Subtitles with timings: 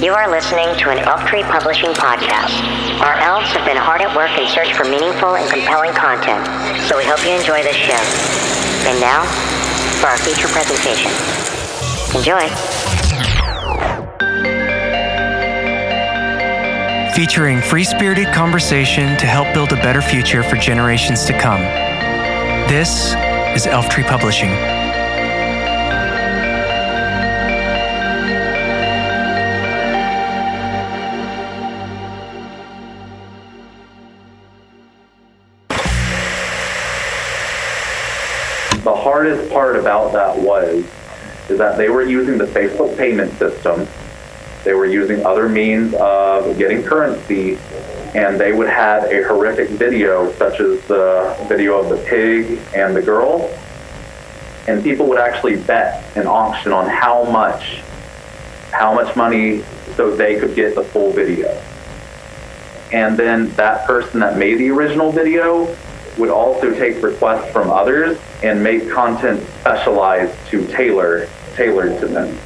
[0.00, 2.56] You are listening to an Elf Tree Publishing podcast.
[3.04, 6.40] Our elves have been hard at work in search for meaningful and compelling content,
[6.88, 8.00] so we hope you enjoy this show.
[8.88, 9.28] And now,
[10.00, 11.12] for our feature presentation.
[12.16, 12.48] Enjoy.
[17.12, 21.60] Featuring free spirited conversation to help build a better future for generations to come.
[22.70, 23.12] This
[23.54, 24.79] is Elf Tree Publishing.
[39.50, 40.84] Part about that was
[41.48, 43.86] is that they were using the Facebook payment system.
[44.64, 47.58] They were using other means of getting currency,
[48.14, 52.94] and they would have a horrific video, such as the video of the pig and
[52.94, 53.52] the girl.
[54.68, 57.80] And people would actually bet an auction on how much,
[58.70, 59.64] how much money,
[59.96, 61.48] so they could get the full video.
[62.92, 65.74] And then that person that made the original video
[66.18, 72.38] would also take requests from others and make content specialized to tailor tailored to them.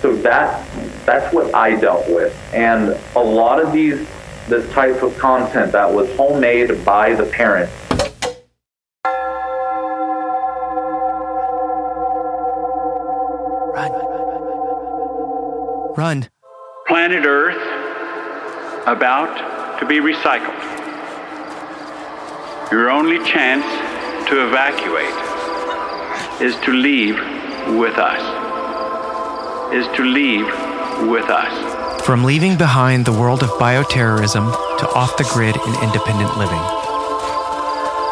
[0.00, 0.66] So that
[1.04, 2.36] that's what I dealt with.
[2.54, 4.06] And a lot of these
[4.48, 7.72] this type of content that was homemade by the parents
[13.74, 13.92] Run.
[15.96, 16.28] Run.
[16.86, 17.62] Planet Earth
[18.86, 20.56] about to be recycled.
[22.72, 23.64] Your only chance
[24.28, 25.14] to evacuate
[26.42, 27.16] is to leave
[27.80, 28.20] with us.
[29.72, 30.46] Is to leave
[31.08, 32.04] with us.
[32.04, 36.60] From leaving behind the world of bioterrorism to off the grid and independent living.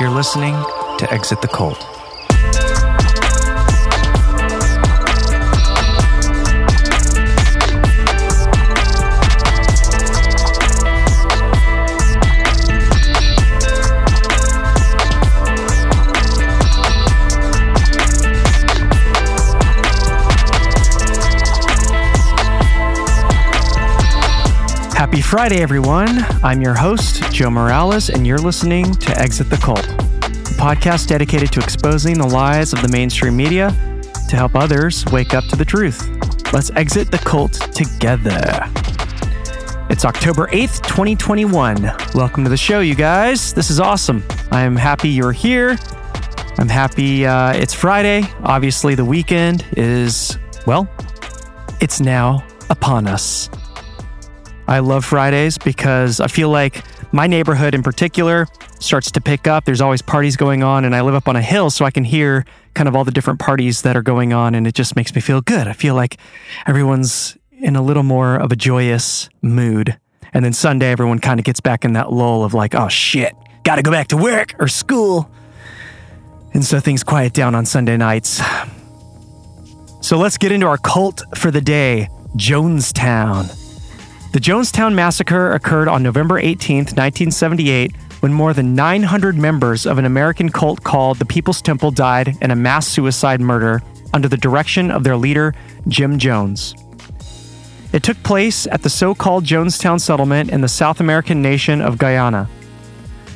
[0.01, 0.55] You're listening
[0.99, 1.96] to Exit the Cult.
[25.27, 26.25] Friday, everyone.
[26.45, 31.53] I'm your host, Joe Morales, and you're listening to Exit the Cult, a podcast dedicated
[31.53, 33.71] to exposing the lies of the mainstream media
[34.29, 36.09] to help others wake up to the truth.
[36.53, 38.71] Let's exit the cult together.
[39.91, 41.83] It's October 8th, 2021.
[42.15, 43.53] Welcome to the show, you guys.
[43.53, 44.23] This is awesome.
[44.53, 45.77] I'm happy you're here.
[46.59, 48.23] I'm happy uh, it's Friday.
[48.45, 50.39] Obviously, the weekend is,
[50.69, 50.89] well,
[51.81, 53.51] it's now upon us.
[54.69, 58.47] I love Fridays because I feel like my neighborhood in particular
[58.81, 59.65] starts to pick up.
[59.65, 62.05] There's always parties going on, and I live up on a hill, so I can
[62.05, 62.45] hear
[62.75, 65.21] kind of all the different parties that are going on, and it just makes me
[65.21, 65.69] feel good.
[65.69, 66.19] I feel like
[66.67, 69.99] everyone's in a little more of a joyous mood.
[70.35, 73.35] And then Sunday, everyone kind of gets back in that lull of like, oh shit,
[73.63, 75.31] gotta go back to work or school.
[76.53, 78.43] And so things quiet down on Sunday nights.
[80.03, 83.66] So let's get into our cult for the day Jonestown.
[84.37, 90.05] The Jonestown Massacre occurred on November 18, 1978, when more than 900 members of an
[90.05, 93.81] American cult called the People's Temple died in a mass suicide murder
[94.13, 95.55] under the direction of their leader,
[95.89, 96.75] Jim Jones.
[97.95, 101.97] It took place at the so called Jonestown settlement in the South American nation of
[101.97, 102.47] Guyana.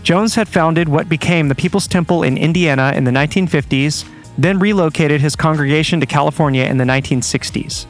[0.02, 4.04] Jones had founded what became the People's Temple in Indiana in the 1950s,
[4.36, 7.86] then relocated his congregation to California in the 1960s.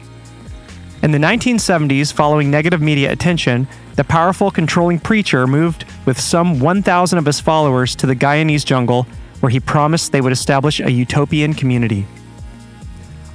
[1.03, 7.17] In the 1970s, following negative media attention, the powerful, controlling preacher moved with some 1,000
[7.17, 9.07] of his followers to the Guyanese jungle,
[9.39, 12.05] where he promised they would establish a utopian community.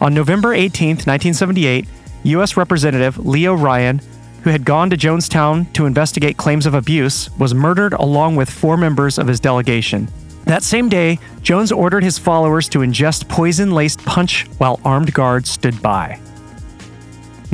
[0.00, 1.88] On November 18, 1978,
[2.22, 2.56] U.S.
[2.56, 4.00] Representative Leo Ryan,
[4.44, 8.76] who had gone to Jonestown to investigate claims of abuse, was murdered along with four
[8.76, 10.06] members of his delegation.
[10.44, 15.50] That same day, Jones ordered his followers to ingest poison laced punch while armed guards
[15.50, 16.20] stood by.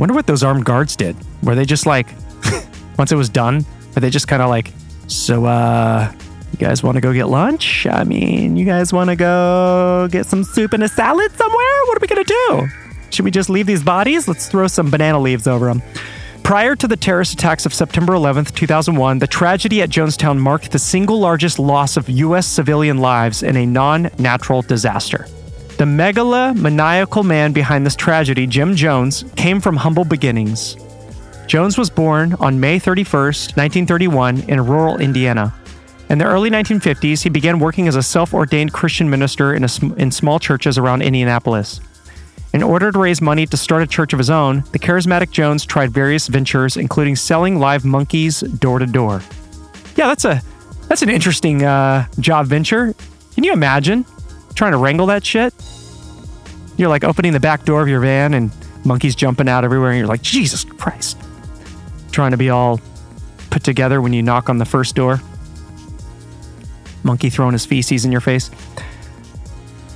[0.03, 1.15] Wonder what those armed guards did.
[1.43, 2.07] Were they just like,
[2.97, 3.65] once it was done,
[3.95, 4.73] were they just kind of like,
[5.07, 6.11] so, uh,
[6.51, 7.87] you guys want to go get lunch?
[7.87, 11.85] I mean, you guys want to go get some soup and a salad somewhere?
[11.85, 12.67] What are we going to do?
[13.11, 14.27] Should we just leave these bodies?
[14.27, 15.81] Let's throw some banana leaves over them.
[16.43, 20.79] Prior to the terrorist attacks of September 11th, 2001, the tragedy at Jonestown marked the
[20.79, 22.45] single largest loss of U.S.
[22.45, 25.27] civilian lives in a non natural disaster.
[25.77, 30.77] The megalomaniacal man behind this tragedy, Jim Jones, came from humble beginnings.
[31.47, 35.53] Jones was born on May 31, 1931, in rural Indiana.
[36.09, 39.69] In the early 1950s, he began working as a self ordained Christian minister in, a
[39.97, 41.81] in small churches around Indianapolis.
[42.53, 45.65] In order to raise money to start a church of his own, the charismatic Jones
[45.65, 49.23] tried various ventures, including selling live monkeys door to door.
[49.95, 50.39] Yeah, that's a
[50.87, 52.93] that's an interesting uh, job venture.
[53.33, 54.05] Can you imagine
[54.53, 55.53] trying to wrangle that shit?
[56.77, 58.51] You're like opening the back door of your van and
[58.85, 61.17] monkeys jumping out everywhere, and you're like, Jesus Christ.
[62.11, 62.79] Trying to be all
[63.49, 65.21] put together when you knock on the first door.
[67.03, 68.49] Monkey throwing his feces in your face.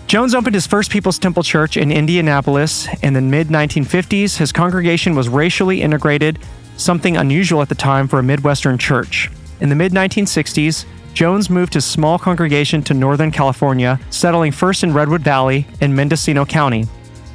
[0.07, 4.37] Jones opened his first People's Temple Church in Indianapolis in the mid 1950s.
[4.37, 6.39] His congregation was racially integrated,
[6.77, 9.29] something unusual at the time for a Midwestern church.
[9.59, 10.85] In the mid 1960s,
[11.17, 16.45] Jones moved his small congregation to Northern California, settling first in Redwood Valley in Mendocino
[16.45, 16.85] County.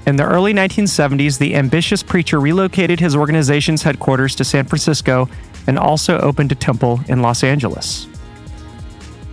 [0.06, 5.28] In the early 1970s, the ambitious preacher relocated his organization's headquarters to San Francisco
[5.66, 8.06] and also opened a temple in Los Angeles.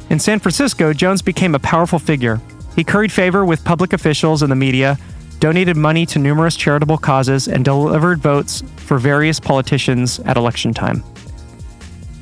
[0.10, 2.42] In San Francisco, Jones became a powerful figure.
[2.76, 4.98] He curried favor with public officials and the media,
[5.40, 11.04] donated money to numerous charitable causes, and delivered votes for various politicians at election time.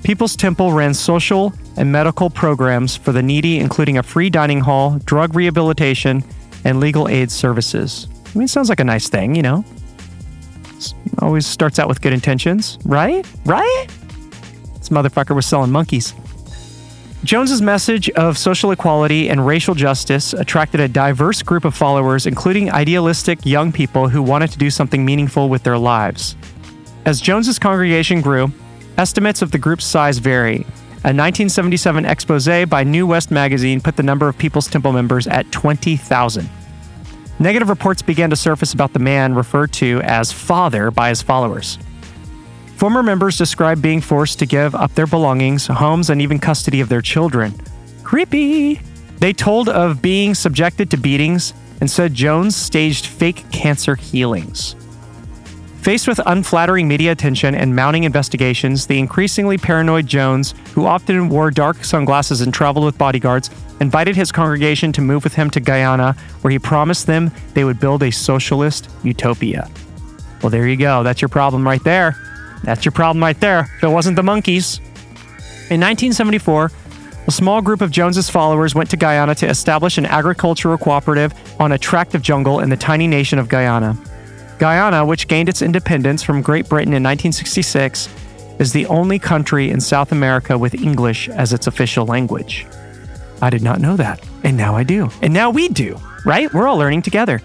[0.07, 4.99] People's Temple ran social and medical programs for the needy, including a free dining hall,
[5.03, 6.23] drug rehabilitation,
[6.63, 8.07] and legal aid services.
[8.25, 9.65] I mean, it sounds like a nice thing, you know?
[11.19, 13.27] always starts out with good intentions, right?
[13.43, 13.87] Right?
[14.77, 16.13] This motherfucker was selling monkeys.
[17.25, 22.71] Jones's message of social equality and racial justice attracted a diverse group of followers, including
[22.71, 26.37] idealistic young people who wanted to do something meaningful with their lives.
[27.03, 28.53] As Jones's congregation grew,
[28.97, 30.65] estimates of the group's size vary.
[31.03, 35.51] A 1977 expose by New West magazine put the number of People's Temple members at
[35.51, 36.49] 20,000.
[37.39, 41.77] Negative reports began to surface about the man referred to as Father by his followers.
[42.77, 46.89] Former members described being forced to give up their belongings, homes, and even custody of
[46.89, 47.53] their children.
[48.03, 48.81] Creepy!
[49.19, 54.75] They told of being subjected to beatings and said Jones staged fake cancer healings.
[55.87, 61.49] Faced with unflattering media attention and mounting investigations, the increasingly paranoid Jones, who often wore
[61.49, 63.49] dark sunglasses and traveled with bodyguards,
[63.79, 66.11] invited his congregation to move with him to Guyana,
[66.41, 69.71] where he promised them they would build a socialist utopia.
[70.43, 71.03] Well, there you go.
[71.03, 72.17] That's your problem right there.
[72.65, 73.61] That's your problem right there.
[73.77, 74.79] If it wasn't the monkeys.
[75.69, 76.69] In 1974,
[77.27, 81.71] a small group of Jones's followers went to Guyana to establish an agricultural cooperative on
[81.71, 83.97] a tract of jungle in the tiny nation of Guyana.
[84.59, 88.09] Guyana, which gained its independence from Great Britain in 1966,
[88.59, 92.65] is the only country in South America with English as its official language.
[93.41, 95.09] I did not know that, and now I do.
[95.21, 96.51] And now we do, right?
[96.51, 97.41] We're all learning together.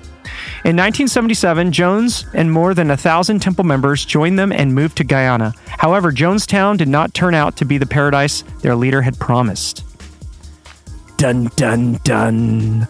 [0.65, 5.05] In 1977, Jones and more than a thousand temple members joined them and moved to
[5.05, 5.55] Guyana.
[5.67, 9.85] However, Jonestown did not turn out to be the paradise their leader had promised.
[11.19, 12.89] Dun dun dun.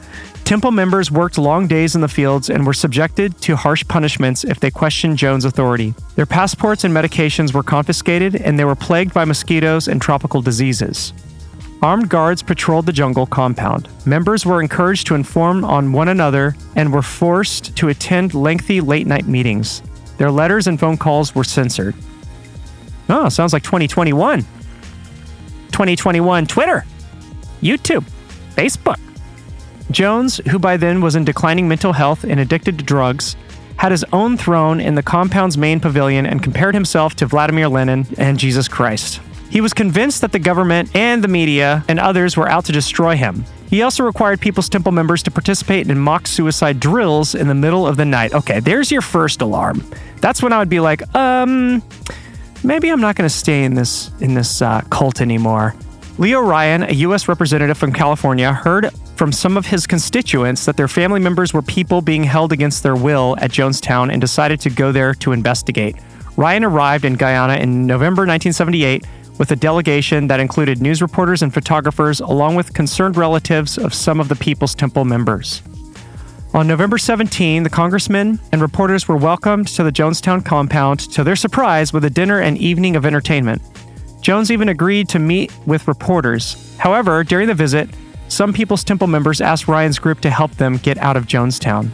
[0.52, 4.60] Temple members worked long days in the fields and were subjected to harsh punishments if
[4.60, 5.94] they questioned Jones' authority.
[6.14, 11.14] Their passports and medications were confiscated, and they were plagued by mosquitoes and tropical diseases.
[11.80, 13.88] Armed guards patrolled the jungle compound.
[14.04, 19.06] Members were encouraged to inform on one another and were forced to attend lengthy late
[19.06, 19.82] night meetings.
[20.18, 21.94] Their letters and phone calls were censored.
[23.08, 24.42] Oh, sounds like 2021.
[24.42, 26.84] 2021 Twitter,
[27.62, 28.04] YouTube,
[28.54, 28.98] Facebook.
[29.90, 33.36] Jones, who by then was in declining mental health and addicted to drugs,
[33.76, 38.06] had his own throne in the compound's main pavilion and compared himself to Vladimir Lenin
[38.18, 39.20] and Jesus Christ.
[39.50, 43.16] He was convinced that the government and the media and others were out to destroy
[43.16, 43.44] him.
[43.68, 47.86] He also required People's Temple members to participate in mock suicide drills in the middle
[47.86, 48.34] of the night.
[48.34, 49.84] Okay, there's your first alarm.
[50.20, 51.82] That's when I would be like, um,
[52.62, 55.74] maybe I'm not going to stay in this in this uh, cult anymore.
[56.18, 57.28] Leo Ryan, a U.S.
[57.28, 58.90] representative from California, heard
[59.22, 62.96] from some of his constituents that their family members were people being held against their
[62.96, 65.94] will at Jonestown and decided to go there to investigate.
[66.36, 69.06] Ryan arrived in Guyana in November 1978
[69.38, 74.18] with a delegation that included news reporters and photographers, along with concerned relatives of some
[74.18, 75.62] of the People's Temple members.
[76.52, 81.36] On November 17, the congressmen and reporters were welcomed to the Jonestown compound, to their
[81.36, 83.62] surprise, with a dinner and evening of entertainment.
[84.20, 86.76] Jones even agreed to meet with reporters.
[86.78, 87.88] However, during the visit,
[88.32, 91.90] some People's Temple members asked Ryan's group to help them get out of Jonestown.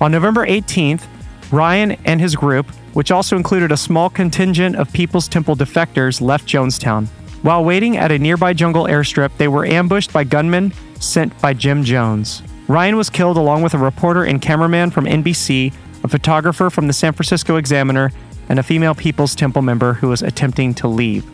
[0.00, 1.06] On November 18th,
[1.50, 6.46] Ryan and his group which also included a small contingent of People's Temple defectors, left
[6.46, 7.08] Jonestown.
[7.42, 11.84] While waiting at a nearby jungle airstrip, they were ambushed by gunmen sent by Jim
[11.84, 12.42] Jones.
[12.68, 16.92] Ryan was killed along with a reporter and cameraman from NBC, a photographer from the
[16.92, 18.10] San Francisco Examiner,
[18.48, 21.24] and a female People's Temple member who was attempting to leave.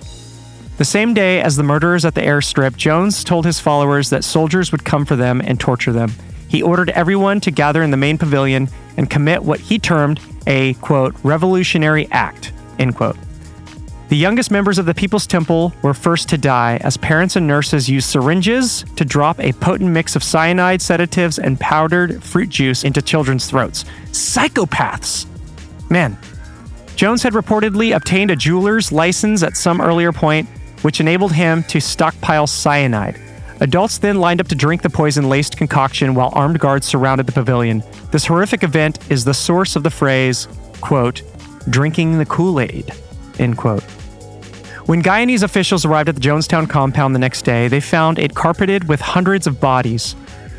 [0.80, 4.72] The same day as the murderers at the airstrip, Jones told his followers that soldiers
[4.72, 6.10] would come for them and torture them.
[6.49, 10.72] he ordered everyone to gather in the main pavilion and commit what he termed a,
[10.80, 13.18] quote, revolutionary act, end quote.
[14.08, 17.87] The youngest members of the People's Temple were first to die as parents and nurses
[17.87, 23.02] used syringes to drop a potent mix of cyanide, sedatives, and powdered fruit juice into
[23.02, 23.84] children's throats.
[24.12, 25.26] Psychopaths!
[25.90, 26.16] Man.
[26.96, 30.49] Jones had reportedly obtained a jeweler's license at some earlier point,
[30.82, 33.20] which enabled him to stockpile cyanide.
[33.60, 37.32] Adults then lined up to drink the poison laced concoction while armed guards surrounded the
[37.32, 37.82] pavilion.
[38.10, 40.49] This horrific event is the source of the phrase,
[40.80, 41.22] quote,
[41.68, 42.90] drinking the Kool Aid,
[43.38, 43.82] end quote.
[44.87, 48.88] When Guyanese officials arrived at the Jonestown compound the next day, they found it carpeted
[48.88, 50.16] with hundreds of bodies.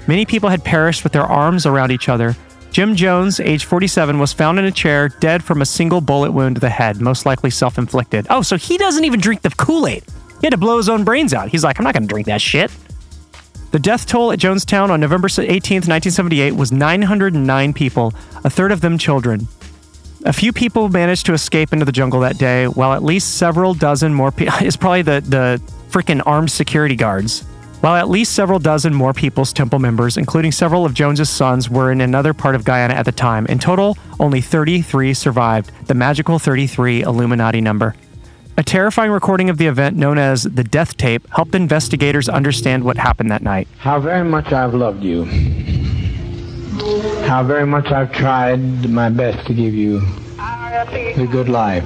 [0.08, 2.36] Many people had perished with their arms around each other.
[2.72, 6.56] Jim Jones, age 47, was found in a chair, dead from a single bullet wound
[6.56, 8.26] to the head, most likely self inflicted.
[8.30, 10.04] Oh, so he doesn't even drink the Kool Aid.
[10.40, 11.50] He had to blow his own brains out.
[11.50, 12.72] He's like, I'm not going to drink that shit.
[13.72, 18.14] The death toll at Jonestown on November 18, 1978 was 909 people,
[18.44, 19.48] a third of them children.
[20.26, 23.74] A few people managed to escape into the jungle that day, while at least several
[23.74, 27.44] dozen more people is probably the, the freaking armed security guards.
[27.82, 31.92] While at least several dozen more People's Temple members, including several of Jones's sons, were
[31.92, 33.48] in another part of Guyana at the time.
[33.48, 37.96] In total, only 33 survived, the magical 33 Illuminati number.
[38.56, 42.98] A terrifying recording of the event known as the Death Tape helped investigators understand what
[42.98, 43.68] happened that night.
[43.80, 45.26] How very much I've loved you.
[47.26, 50.02] How very much I've tried my best to give you
[51.16, 51.84] the good life.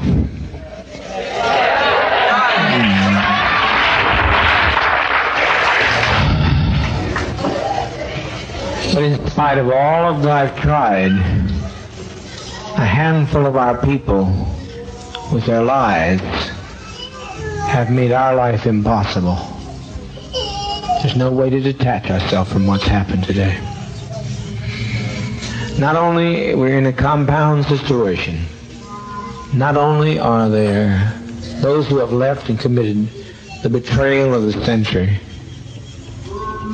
[8.95, 11.11] But in spite of all of that I've tried,
[12.77, 14.23] a handful of our people,
[15.33, 16.23] with their lives,
[17.67, 19.35] have made our life impossible.
[21.01, 23.59] There's no way to detach ourselves from what's happened today.
[25.77, 28.45] Not only we're in a compound situation,
[29.53, 31.11] not only are there
[31.59, 33.09] those who have left and committed
[33.61, 35.19] the betrayal of the century,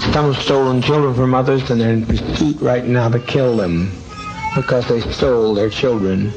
[0.09, 3.91] some have stolen children from others and they're in pursuit right now to kill them
[4.55, 6.33] because they stole their children.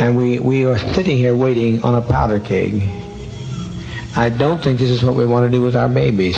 [0.00, 2.82] And we, we are sitting here waiting on a powder keg.
[4.16, 6.36] I don't think this is what we want to do with our babies.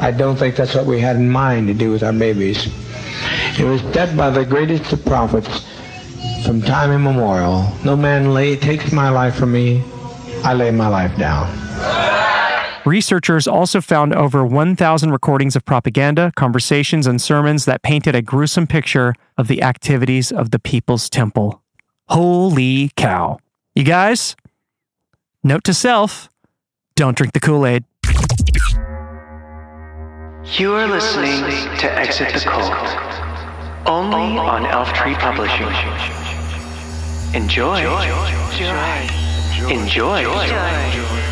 [0.00, 2.66] I don't think that's what we had in mind to do with our babies.
[3.58, 5.66] It was said by the greatest of prophets
[6.44, 9.82] from time immemorial, no man lay, takes my life from me,
[10.42, 11.59] I lay my life down.
[12.86, 18.66] Researchers also found over 1,000 recordings of propaganda, conversations, and sermons that painted a gruesome
[18.66, 21.62] picture of the activities of the People's Temple.
[22.08, 23.38] Holy cow.
[23.74, 24.34] You guys,
[25.44, 26.30] note to self
[26.96, 27.84] don't drink the Kool Aid.
[30.58, 31.40] You are listening
[31.78, 32.72] to Exit the Cult,
[33.86, 35.66] only on Elf Tree Publishing.
[37.34, 37.80] Enjoy.
[39.70, 41.29] Enjoy.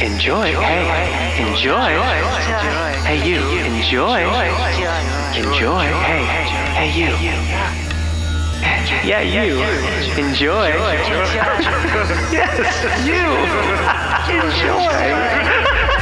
[0.00, 0.52] Enjoy.
[0.52, 2.02] Hey, enjoy.
[3.04, 3.38] Hey, you.
[3.62, 4.20] Enjoy.
[5.36, 5.84] Enjoy.
[5.84, 6.24] Hey,
[6.74, 7.10] hey, you.
[9.06, 9.62] Yeah, you.
[10.18, 10.68] Enjoy.
[12.32, 13.24] yes, you.
[14.34, 16.00] Enjoy.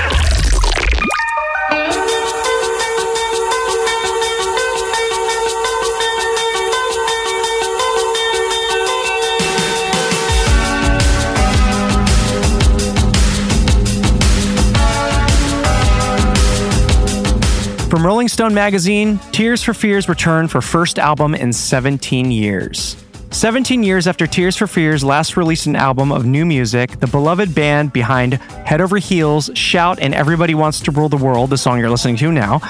[18.02, 22.96] From Rolling Stone magazine, Tears for Fears returned for first album in 17 years.
[23.30, 27.54] 17 years after Tears for Fears last released an album of new music, the beloved
[27.54, 31.78] band behind Head Over Heels, Shout, and Everybody Wants to Rule the World, the song
[31.78, 32.60] you're listening to now,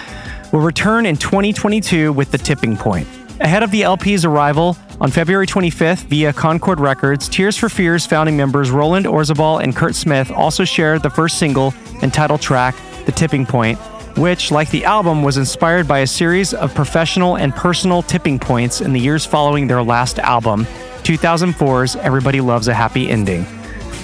[0.53, 3.09] will return in 2022 with The Tipping Point.
[3.41, 8.37] Ahead of the LP's arrival on February 25th via Concord Records, Tears for Fears founding
[8.37, 11.73] members Roland Orzabal and Curt Smith also shared the first single
[12.03, 12.75] and title track,
[13.07, 13.79] The Tipping Point,
[14.16, 18.81] which, like the album, was inspired by a series of professional and personal tipping points
[18.81, 20.64] in the years following their last album,
[21.02, 23.45] 2004's Everybody Loves a Happy Ending.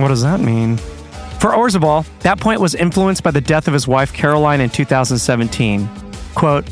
[0.00, 0.76] what does that mean?
[1.38, 5.88] For Orzabal, that point was influenced by the death of his wife Caroline in 2017.
[6.34, 6.64] Quote,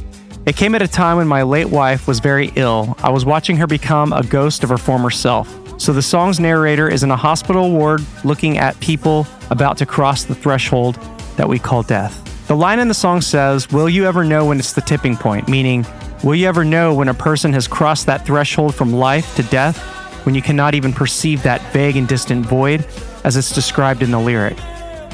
[0.44, 2.96] It came at a time when my late wife was very ill.
[2.98, 5.48] I was watching her become a ghost of her former self.
[5.80, 10.24] So the song's narrator is in a hospital ward looking at people about to cross
[10.24, 10.96] the threshold
[11.36, 12.25] that we call death.
[12.46, 15.48] The line in the song says, Will you ever know when it's the tipping point?
[15.48, 15.84] Meaning,
[16.22, 19.76] will you ever know when a person has crossed that threshold from life to death,
[20.24, 22.86] when you cannot even perceive that vague and distant void
[23.24, 24.56] as it's described in the lyric?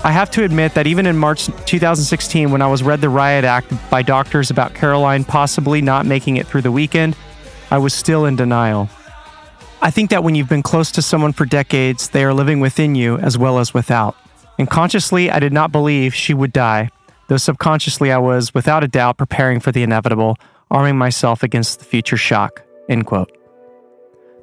[0.04, 3.46] I have to admit that even in March 2016, when I was read the riot
[3.46, 7.16] act by doctors about Caroline possibly not making it through the weekend,
[7.70, 8.90] I was still in denial.
[9.80, 12.94] I think that when you've been close to someone for decades, they are living within
[12.94, 14.16] you as well as without.
[14.58, 16.90] And consciously, I did not believe she would die,
[17.32, 20.36] though subconsciously, I was, without a doubt, preparing for the inevitable,
[20.70, 22.62] arming myself against the future shock.
[22.90, 23.34] End quote.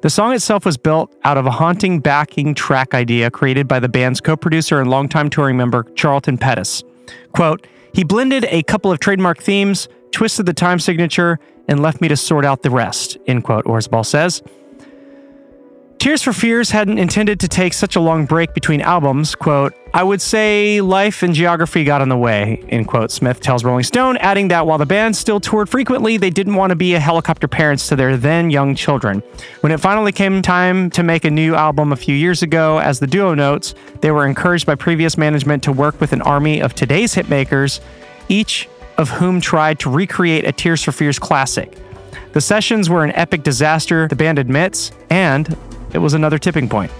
[0.02, 3.88] The song itself was built out of a haunting backing track idea created by the
[3.88, 6.82] band's co producer and longtime touring member, Charlton Pettus.
[7.30, 12.08] Quote, he blended a couple of trademark themes, twisted the time signature, and left me
[12.08, 14.42] to sort out the rest, end quote, Orzabal says.
[16.00, 19.34] Tears for Fears hadn't intended to take such a long break between albums.
[19.34, 23.64] Quote, I would say life and geography got in the way, end quote, Smith tells
[23.64, 26.94] Rolling Stone, adding that while the band still toured frequently, they didn't want to be
[26.94, 29.22] a helicopter parents to their then young children.
[29.60, 32.98] When it finally came time to make a new album a few years ago, as
[32.98, 36.74] the duo notes, they were encouraged by previous management to work with an army of
[36.74, 37.80] today's hitmakers,
[38.30, 41.76] each of whom tried to recreate a Tears for Fears classic.
[42.32, 45.54] The sessions were an epic disaster, the band admits, and
[45.94, 46.92] it was another tipping point.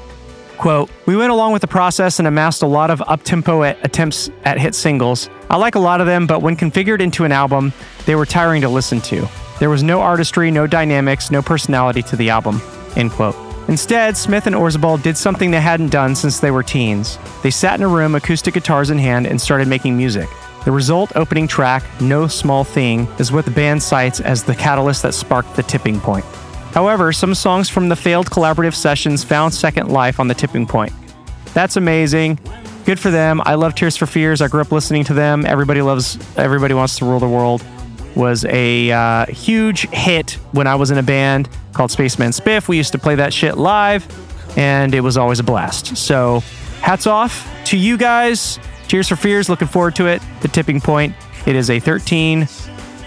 [0.59, 4.29] Quote, we went along with the process and amassed a lot of uptempo at attempts
[4.45, 5.31] at hit singles.
[5.49, 7.73] I like a lot of them, but when configured into an album,
[8.05, 9.27] they were tiring to listen to.
[9.59, 12.61] There was no artistry, no dynamics, no personality to the album.
[12.97, 13.37] End quote.
[13.69, 17.19] Instead, Smith and Orzabal did something they hadn't done since they were teens.
[17.43, 20.29] They sat in a room, acoustic guitars in hand, and started making music.
[20.65, 25.03] The result opening track, No Small Thing, is what the band cites as the catalyst
[25.03, 26.25] that sparked the tipping point.
[26.73, 30.93] However, some songs from the failed collaborative sessions found second life on the tipping point.
[31.53, 32.39] That's amazing.
[32.85, 33.43] Good for them.
[33.45, 34.41] I love Tears for Fears.
[34.41, 35.45] I grew up listening to them.
[35.45, 37.65] Everybody loves Everybody Wants to Rule the World
[38.17, 42.69] was a uh, huge hit when I was in a band called Spaceman Spiff.
[42.69, 44.07] We used to play that shit live,
[44.59, 45.97] and it was always a blast.
[45.97, 46.41] So,
[46.81, 48.59] hats off to you guys.
[48.89, 49.49] Tears for Fears.
[49.49, 50.23] Looking forward to it.
[50.41, 51.15] The Tipping Point.
[51.47, 52.49] It is a 13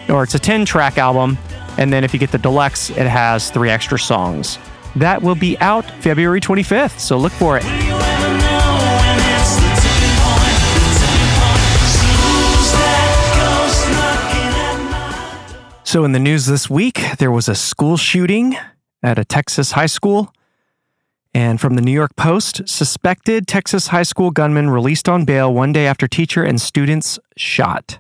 [0.09, 1.37] or it's a 10 track album.
[1.77, 4.59] And then if you get the deluxe, it has three extra songs.
[4.95, 7.63] That will be out February 25th, so look for it.
[15.85, 18.55] So, in the news this week, there was a school shooting
[19.03, 20.33] at a Texas high school.
[21.35, 25.71] And from the New York Post, suspected Texas high school gunman released on bail one
[25.71, 27.99] day after teacher and students shot.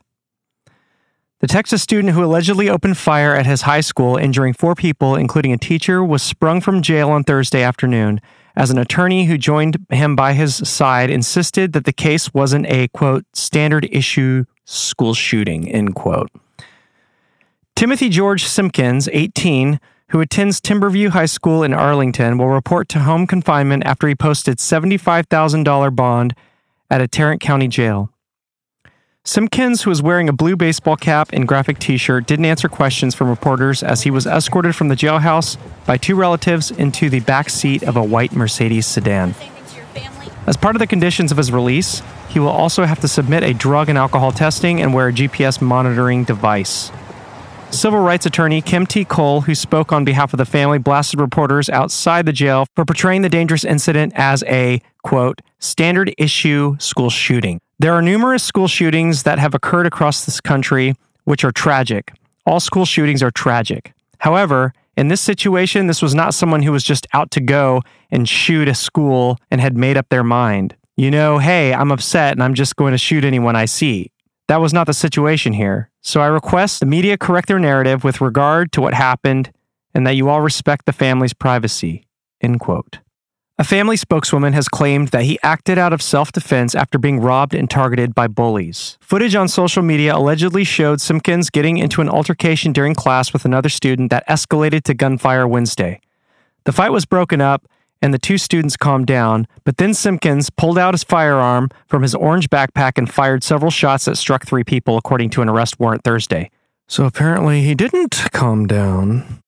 [1.43, 5.51] The Texas student who allegedly opened fire at his high school, injuring four people, including
[5.51, 8.21] a teacher, was sprung from jail on Thursday afternoon.
[8.55, 12.87] As an attorney who joined him by his side insisted that the case wasn't a
[12.93, 16.31] quote standard issue school shooting end quote.
[17.75, 23.27] Timothy george simpkins 18 who attends timberview high school in arlington will report to home
[23.27, 26.35] confinement after he posted $75000 bond
[26.89, 28.12] at a tarrant county jail
[29.25, 33.15] Simpkins, who was wearing a blue baseball cap and graphic t shirt, didn't answer questions
[33.15, 35.55] from reporters as he was escorted from the jailhouse
[35.85, 39.33] by two relatives into the back seat of a white Mercedes sedan.
[40.45, 43.53] As part of the conditions of his release, he will also have to submit a
[43.53, 46.91] drug and alcohol testing and wear a GPS monitoring device.
[47.71, 49.05] Civil rights attorney Kim T.
[49.05, 53.21] Cole, who spoke on behalf of the family, blasted reporters outside the jail for portraying
[53.21, 57.61] the dangerous incident as a, quote, standard issue school shooting.
[57.83, 62.13] There are numerous school shootings that have occurred across this country, which are tragic.
[62.45, 63.91] All school shootings are tragic.
[64.19, 68.29] However, in this situation, this was not someone who was just out to go and
[68.29, 70.77] shoot a school and had made up their mind.
[70.95, 74.11] You know, hey, I'm upset and I'm just going to shoot anyone I see.
[74.47, 75.89] That was not the situation here.
[75.99, 79.51] So I request the media correct their narrative with regard to what happened
[79.93, 82.07] and that you all respect the family's privacy.
[82.39, 82.99] End quote.
[83.63, 87.55] A family spokeswoman has claimed that he acted out of self defense after being robbed
[87.55, 88.97] and targeted by bullies.
[88.99, 93.69] Footage on social media allegedly showed Simpkins getting into an altercation during class with another
[93.69, 96.01] student that escalated to gunfire Wednesday.
[96.65, 97.65] The fight was broken up
[98.01, 102.13] and the two students calmed down, but then Simpkins pulled out his firearm from his
[102.13, 106.03] orange backpack and fired several shots that struck three people, according to an arrest warrant
[106.03, 106.51] Thursday.
[106.89, 109.41] So apparently he didn't calm down.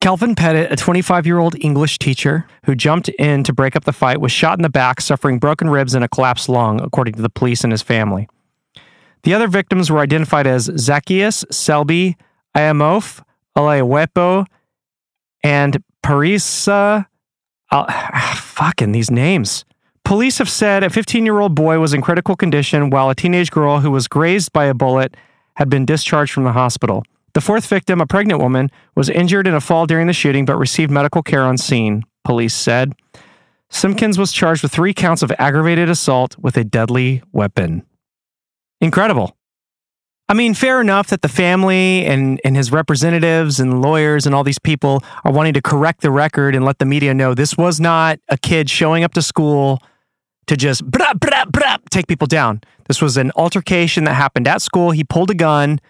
[0.00, 3.92] Calvin Pettitt, a 25 year old English teacher who jumped in to break up the
[3.92, 7.22] fight, was shot in the back, suffering broken ribs and a collapsed lung, according to
[7.22, 8.28] the police and his family.
[9.24, 12.16] The other victims were identified as Zacchaeus Selby,
[12.56, 13.22] Ayamof,
[13.56, 14.46] Alawepo,
[15.42, 17.06] and Parisa.
[17.72, 19.64] Uh, fucking these names.
[20.04, 23.50] Police have said a 15 year old boy was in critical condition, while a teenage
[23.50, 25.16] girl who was grazed by a bullet
[25.54, 27.02] had been discharged from the hospital.
[27.36, 30.56] The fourth victim, a pregnant woman, was injured in a fall during the shooting but
[30.56, 32.94] received medical care on scene, police said.
[33.68, 37.84] Simpkins was charged with three counts of aggravated assault with a deadly weapon.
[38.80, 39.36] Incredible.
[40.30, 44.42] I mean, fair enough that the family and, and his representatives and lawyers and all
[44.42, 47.78] these people are wanting to correct the record and let the media know this was
[47.78, 49.82] not a kid showing up to school
[50.46, 52.62] to just brah, brah, brah, take people down.
[52.88, 54.92] This was an altercation that happened at school.
[54.92, 55.80] He pulled a gun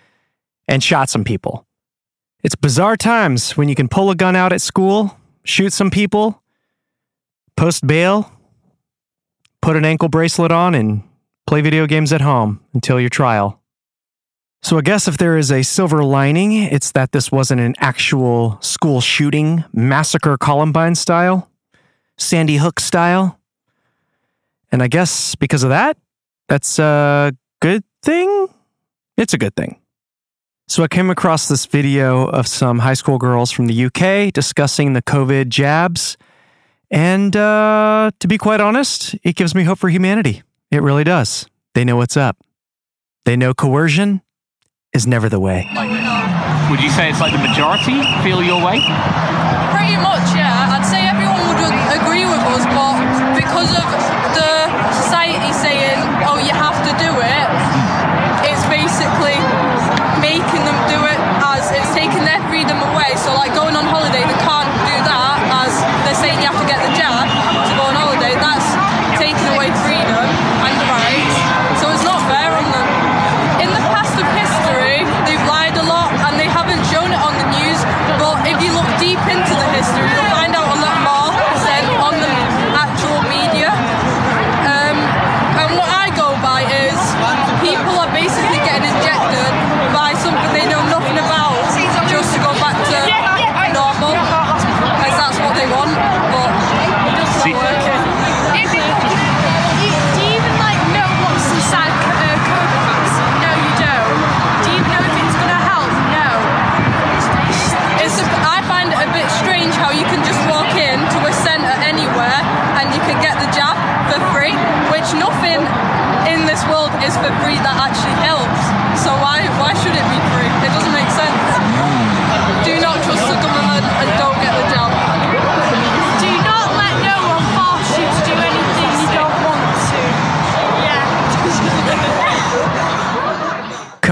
[0.68, 1.66] and shot some people.
[2.42, 6.42] It's bizarre times when you can pull a gun out at school, shoot some people,
[7.56, 8.30] post bail,
[9.60, 11.02] put an ankle bracelet on, and
[11.46, 13.60] play video games at home until your trial.
[14.62, 18.58] So, I guess if there is a silver lining, it's that this wasn't an actual
[18.60, 21.50] school shooting, massacre Columbine style,
[22.18, 23.38] Sandy Hook style.
[24.72, 25.96] And I guess because of that,
[26.48, 28.48] that's a good thing.
[29.16, 29.80] It's a good thing.
[30.68, 34.94] So I came across this video of some high school girls from the UK discussing
[34.94, 36.16] the COVID jabs.
[36.90, 40.42] And uh, to be quite honest, it gives me hope for humanity.
[40.72, 41.46] It really does.
[41.74, 42.42] They know what's up.
[43.26, 44.22] They know coercion
[44.92, 45.70] is never the way.
[46.70, 48.82] Would you say it's like the majority feel your way?
[49.70, 50.74] Pretty much, yeah.
[50.74, 51.62] I'd say everyone would
[51.94, 52.98] agree with us, but
[53.38, 53.86] because of
[54.34, 54.50] the
[54.98, 57.46] society saying, oh, you have to do it,
[66.20, 67.05] saying you have to get the jab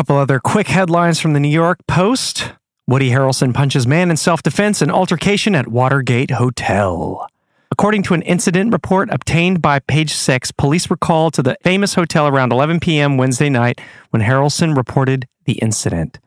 [0.04, 2.52] couple other quick headlines from the New York Post.
[2.86, 7.26] Woody Harrelson punches man in self defense in altercation at Watergate Hotel.
[7.70, 11.94] According to an incident report obtained by Page Six, police were called to the famous
[11.94, 13.16] hotel around 11 p.m.
[13.16, 16.18] Wednesday night when Harrelson reported the incident.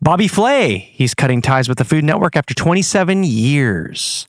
[0.00, 4.26] Bobby Flay, he's cutting ties with the Food Network after 27 years.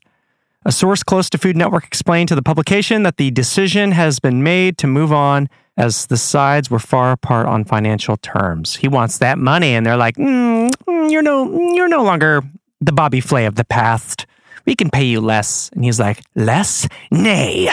[0.66, 4.42] A source close to Food Network explained to the publication that the decision has been
[4.42, 8.76] made to move on as the sides were far apart on financial terms.
[8.76, 12.42] He wants that money, and they're like, mm, mm, "You're no, you're no longer
[12.80, 14.26] the Bobby Flay of the past.
[14.66, 16.88] We can pay you less." And he's like, "Less?
[17.10, 17.70] Nay."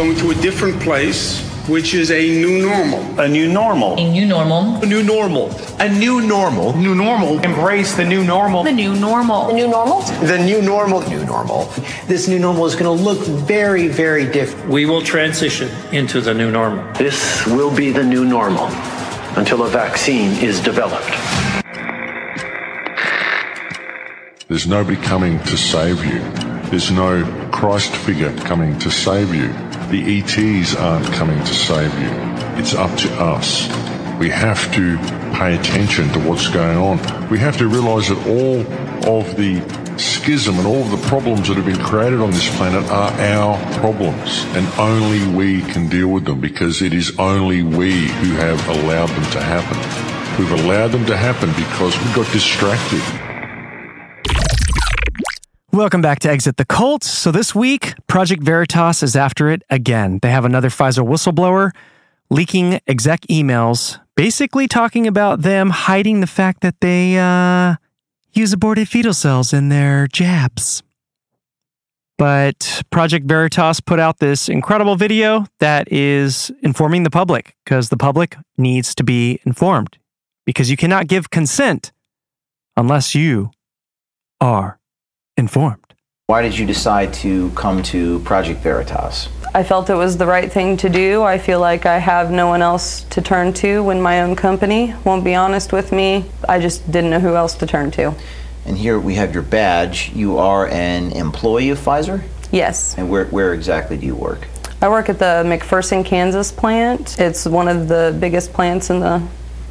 [0.00, 3.20] You're going to a different place, which is a new normal.
[3.20, 3.98] A new normal.
[3.98, 4.76] A new normal.
[4.76, 5.50] A new normal.
[5.78, 6.74] A new normal.
[6.74, 7.38] New normal.
[7.40, 8.62] Embrace the new normal.
[8.64, 9.48] The new normal.
[9.48, 10.00] The new normal?
[10.00, 11.02] The new normal.
[11.02, 11.70] New normal.
[12.06, 14.70] This new normal is going to look very, very different.
[14.70, 16.90] We will transition into the new normal.
[16.94, 18.68] This will be the new normal
[19.36, 21.10] until a vaccine is developed.
[24.48, 26.20] There's nobody coming to save you.
[26.70, 29.69] There's no Christ figure coming to save you.
[29.90, 32.10] The ETs aren't coming to save you.
[32.60, 33.66] It's up to us.
[34.20, 34.98] We have to
[35.36, 37.28] pay attention to what's going on.
[37.28, 38.60] We have to realize that all
[39.18, 39.60] of the
[39.98, 43.80] schism and all of the problems that have been created on this planet are our
[43.80, 44.44] problems.
[44.54, 49.08] And only we can deal with them because it is only we who have allowed
[49.08, 49.76] them to happen.
[50.38, 53.02] We've allowed them to happen because we got distracted.
[55.72, 57.04] Welcome back to Exit the Cult.
[57.04, 60.18] So this week, Project Veritas is after it again.
[60.20, 61.70] They have another Pfizer whistleblower
[62.28, 67.76] leaking exec emails, basically talking about them hiding the fact that they uh,
[68.32, 70.82] use aborted fetal cells in their jabs.
[72.18, 77.96] But Project Veritas put out this incredible video that is informing the public because the
[77.96, 79.98] public needs to be informed
[80.44, 81.92] because you cannot give consent
[82.76, 83.52] unless you
[84.40, 84.79] are
[85.40, 85.82] informed.
[86.28, 89.28] Why did you decide to come to Project Veritas?
[89.52, 91.24] I felt it was the right thing to do.
[91.24, 94.94] I feel like I have no one else to turn to when my own company
[95.04, 96.24] won't be honest with me.
[96.48, 98.14] I just didn't know who else to turn to.
[98.64, 100.12] And here we have your badge.
[100.14, 102.22] You are an employee of Pfizer?
[102.52, 102.96] Yes.
[102.96, 104.46] And where, where exactly do you work?
[104.80, 107.18] I work at the McPherson, Kansas plant.
[107.18, 109.20] It's one of the biggest plants in the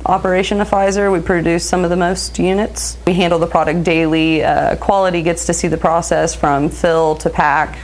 [0.05, 1.11] operation of Pfizer.
[1.11, 2.97] We produce some of the most units.
[3.05, 4.43] We handle the product daily.
[4.43, 7.77] Uh, quality gets to see the process from fill to pack,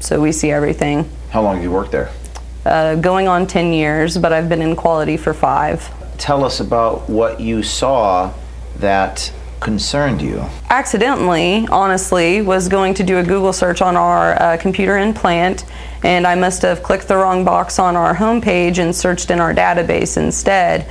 [0.00, 1.10] so we see everything.
[1.30, 2.10] How long have you worked there?
[2.64, 5.88] Uh, going on 10 years, but I've been in quality for five.
[6.18, 8.32] Tell us about what you saw
[8.78, 10.44] that concerned you.
[10.70, 15.64] Accidentally, honestly, was going to do a Google search on our uh, computer in plant,
[16.02, 19.54] and I must have clicked the wrong box on our homepage and searched in our
[19.54, 20.88] database instead.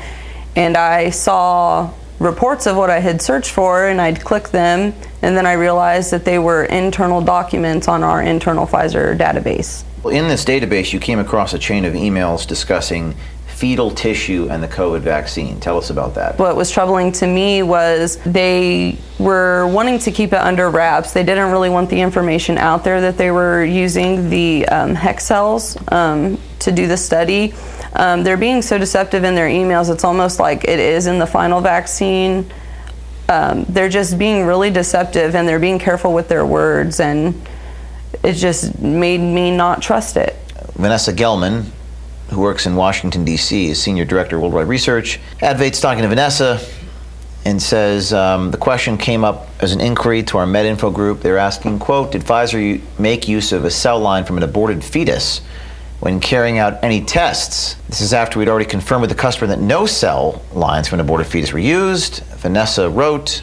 [0.56, 5.36] And I saw reports of what I had searched for, and I'd click them, and
[5.36, 9.84] then I realized that they were internal documents on our internal Pfizer database.
[10.10, 13.16] In this database, you came across a chain of emails discussing
[13.48, 15.60] fetal tissue and the COVID vaccine.
[15.62, 16.38] Tell us about that.
[16.38, 21.14] What was troubling to me was they were wanting to keep it under wraps.
[21.14, 25.22] They didn't really want the information out there that they were using the um, HEK
[25.22, 27.54] cells um, to do the study.
[27.96, 31.28] Um, they're being so deceptive in their emails, it's almost like it is in the
[31.28, 32.52] final vaccine.
[33.30, 37.42] Um, they're just being really deceptive and they're being careful with their words, and
[38.22, 40.36] it just made me not trust it.
[40.74, 41.66] Vanessa Gelman,
[42.30, 45.20] who works in Washington, D.C., is Senior Director of Worldwide Research.
[45.40, 46.60] Advait's talking to Vanessa
[47.46, 51.22] and says um, the question came up as an inquiry to our MedInfo group.
[51.22, 55.42] They're asking, quote, did Pfizer make use of a cell line from an aborted fetus
[56.06, 57.78] when carrying out any tests?
[57.90, 61.06] This is after we'd already confirmed with the customer that no cell lines from an
[61.06, 62.24] aborted fetus were used.
[62.36, 63.42] Vanessa wrote,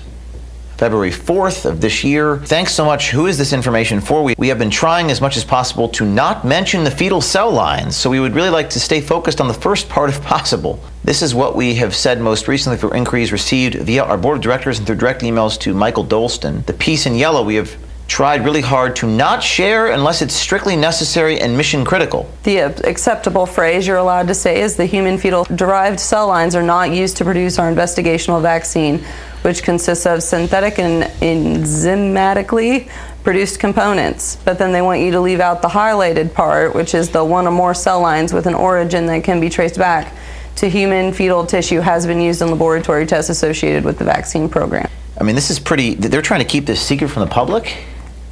[0.76, 2.38] February 4th of this year.
[2.38, 3.10] Thanks so much.
[3.10, 4.22] Who is this information for?
[4.22, 7.50] We, we have been trying as much as possible to not mention the fetal cell
[7.50, 10.78] lines, so we would really like to stay focused on the first part if possible.
[11.02, 14.42] This is what we have said most recently for inquiries received via our board of
[14.42, 16.64] directors and through direct emails to Mikael Dolsten.
[16.66, 17.76] The piece in yellow we have
[18.12, 22.30] tried really hard to not share unless it's strictly necessary and mission critical.
[22.42, 26.54] The uh, acceptable phrase you're allowed to say is the human fetal derived cell lines
[26.54, 29.02] are not used to produce our investigational vaccine
[29.40, 32.90] which consists of synthetic and enzymatically
[33.24, 34.36] produced components.
[34.44, 37.46] But then they want you to leave out the highlighted part, which is the one
[37.46, 40.14] or more cell lines with an origin that can be traced back
[40.56, 44.86] to human fetal tissue has been used in laboratory tests associated with the vaccine program.
[45.18, 47.74] I mean, this is pretty, they're trying to keep this secret from the public?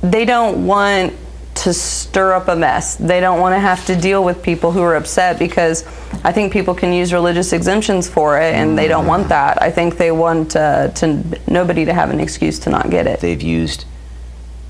[0.02, 1.14] They don't want
[1.56, 2.96] to stir up a mess.
[2.96, 5.84] They don't want to have to deal with people who are upset because
[6.24, 9.60] I think people can use religious exemptions for it, and they don't want that.
[9.60, 13.20] I think they want uh, to nobody to have an excuse to not get it.
[13.20, 13.84] They've used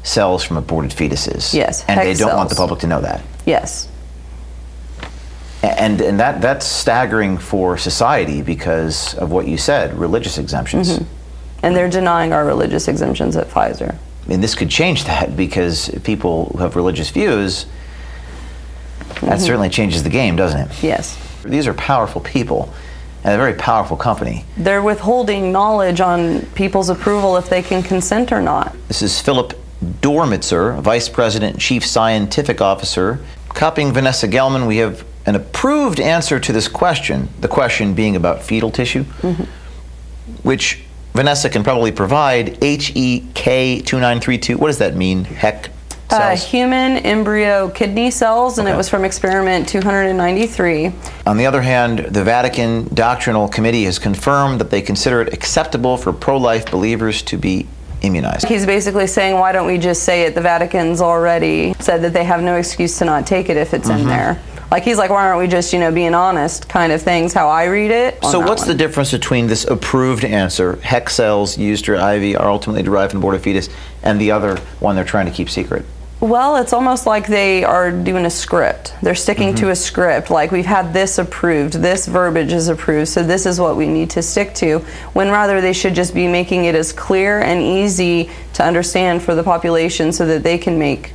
[0.02, 1.54] cells from aborted fetuses.
[1.54, 2.36] Yes, and they don't cells.
[2.36, 3.22] want the public to know that.
[3.46, 3.88] Yes.
[5.62, 10.98] And and that that's staggering for society because of what you said, religious exemptions.
[10.98, 11.04] Mm-hmm.
[11.62, 13.96] And they're denying our religious exemptions at Pfizer.
[14.30, 17.66] And this could change that because people who have religious views,
[19.22, 19.40] that Mhm.
[19.40, 20.68] certainly changes the game, doesn't it?
[20.82, 21.16] Yes.
[21.44, 22.72] These are powerful people
[23.24, 24.44] and a very powerful company.
[24.56, 28.74] They're withholding knowledge on people's approval if they can consent or not.
[28.88, 29.52] This is Philip
[30.00, 33.18] Dormitzer, Vice President and Chief Scientific Officer.
[33.50, 38.42] Copying Vanessa Gelman, we have an approved answer to this question, the question being about
[38.42, 39.46] fetal tissue, Mhm.
[40.42, 40.82] which
[41.14, 42.58] Vanessa can probably provide.
[42.60, 44.56] HEK2932.
[44.56, 45.24] What does that mean?
[45.24, 45.70] Heck
[46.12, 50.92] Uh, human embryo kidney cells, and it was from experiment 293.
[51.24, 55.96] On the other hand, the Vatican Doctrinal Committee has confirmed that they consider it acceptable
[55.96, 57.68] for pro life believers to be
[58.02, 58.48] immunized.
[58.48, 60.34] He's basically saying, why don't we just say it?
[60.34, 63.88] The Vatican's already said that they have no excuse to not take it if it's
[63.88, 64.08] in Mhm.
[64.08, 64.38] there.
[64.70, 67.48] Like he's like, why aren't we just, you know, being honest kind of things, how
[67.48, 68.24] I read it.
[68.24, 68.68] So, what's one.
[68.68, 73.18] the difference between this approved answer, HEK cells used or IV are ultimately derived from
[73.18, 73.68] aborted fetus,
[74.02, 75.84] and the other one they're trying to keep secret?
[76.20, 78.94] Well, it's almost like they are doing a script.
[79.02, 79.64] They're sticking Mm-hmm.
[79.64, 80.30] to a script.
[80.30, 84.10] Like we've had this approved, this verbiage is approved, so this is what we need
[84.10, 84.80] to stick to.
[85.14, 89.34] When rather they should just be making it as clear and easy to understand for
[89.34, 91.14] the population so that they can make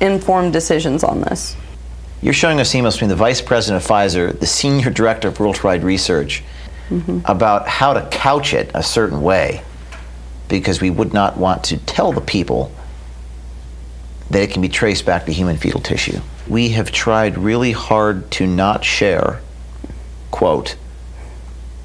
[0.00, 1.56] informed decisions on this.
[2.22, 5.84] You're showing us emails between the vice president of Pfizer, the senior director of worldwide
[5.84, 6.42] research,
[6.88, 7.20] mm-hmm.
[7.24, 9.62] about how to couch it a certain way
[10.48, 12.72] because we would not want to tell the people
[14.30, 16.20] that it can be traced back to human fetal tissue.
[16.48, 19.40] We have tried really hard to not share,
[20.30, 20.76] quote,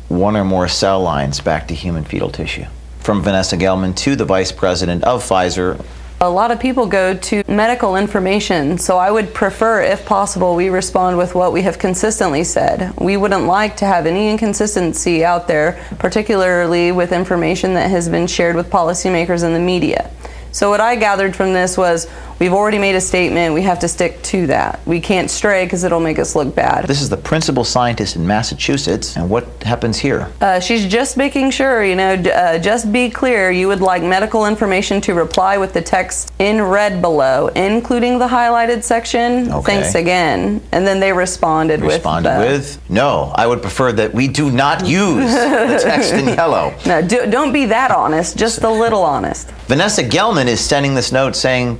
[0.07, 2.65] one or more cell lines back to human fetal tissue.
[2.99, 5.83] From Vanessa Gelman to the vice president of Pfizer,
[6.23, 10.69] A lot of people go to medical information, so I would prefer, if possible, we
[10.69, 12.93] respond with what we have consistently said.
[12.99, 18.27] We wouldn't like to have any inconsistency out there, particularly with information that has been
[18.27, 20.11] shared with policymakers and the media.
[20.51, 22.07] So, what I gathered from this was
[22.41, 24.79] we've already made a statement, we have to stick to that.
[24.87, 26.87] We can't stray because it'll make us look bad.
[26.87, 30.27] This is the principal scientist in Massachusetts, and what happens here?
[30.41, 34.47] Uh, she's just making sure, you know, uh, just be clear you would like medical
[34.47, 39.51] information to reply with the text in red below, including the highlighted section.
[39.51, 39.73] Okay.
[39.73, 40.63] Thanks again.
[40.71, 42.51] And then they responded, Responded with.
[42.51, 46.73] with, no, I would prefer that we do not use the text in yellow.
[46.87, 49.51] No, do, don't be that honest, just a little honest.
[49.67, 51.77] Vanessa Gelman is sending this note saying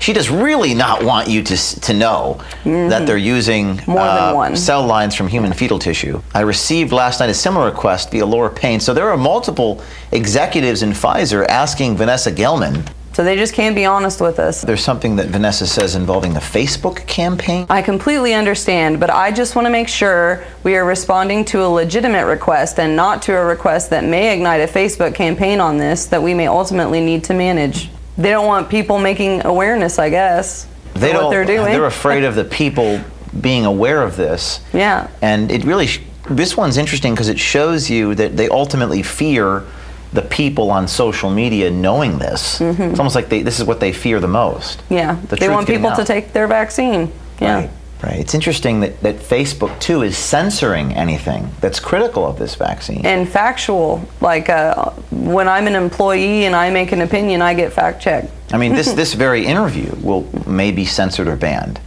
[0.00, 3.90] she does really not want you to, to know that they're using Mm-hmm.
[3.90, 4.56] More than uh, one.
[4.56, 6.22] cell lines from human fetal tissue.
[6.34, 8.80] I received last night a similar request via Laura Payne.
[8.80, 9.82] So there are multiple
[10.12, 12.88] executives in Pfizer asking Vanessa Gelman.
[13.12, 14.62] So they just can't be honest with us.
[14.62, 17.66] There's something that Vanessa says involving the Facebook campaign.
[17.68, 21.68] I completely understand, but I just want to make sure we are responding to a
[21.68, 26.06] legitimate request and not to a request that may ignite a Facebook campaign on this
[26.06, 27.90] that we may ultimately need to manage.
[28.20, 30.66] They don't want people making awareness, I guess.
[30.94, 31.24] They don't.
[31.24, 31.72] what they're doing.
[31.72, 33.00] They're afraid of the people
[33.40, 34.60] being aware of this.
[34.74, 35.08] Yeah.
[35.22, 39.64] And it really, sh- this one's interesting because it shows you that they ultimately fear
[40.12, 42.58] the people on social media knowing this.
[42.58, 42.82] Mm-hmm.
[42.82, 44.82] It's almost like they, this is what they fear the most.
[44.90, 45.14] Yeah.
[45.28, 47.12] The they want people to take their vaccine.
[47.40, 47.54] Yeah.
[47.54, 47.70] Right.
[48.02, 48.18] Right.
[48.18, 53.04] It's interesting that, that Facebook too is censoring anything that's critical of this vaccine.
[53.04, 54.02] And factual.
[54.22, 58.30] Like uh, when I'm an employee and I make an opinion, I get fact checked.
[58.52, 61.80] I mean, this this very interview will may be censored or banned.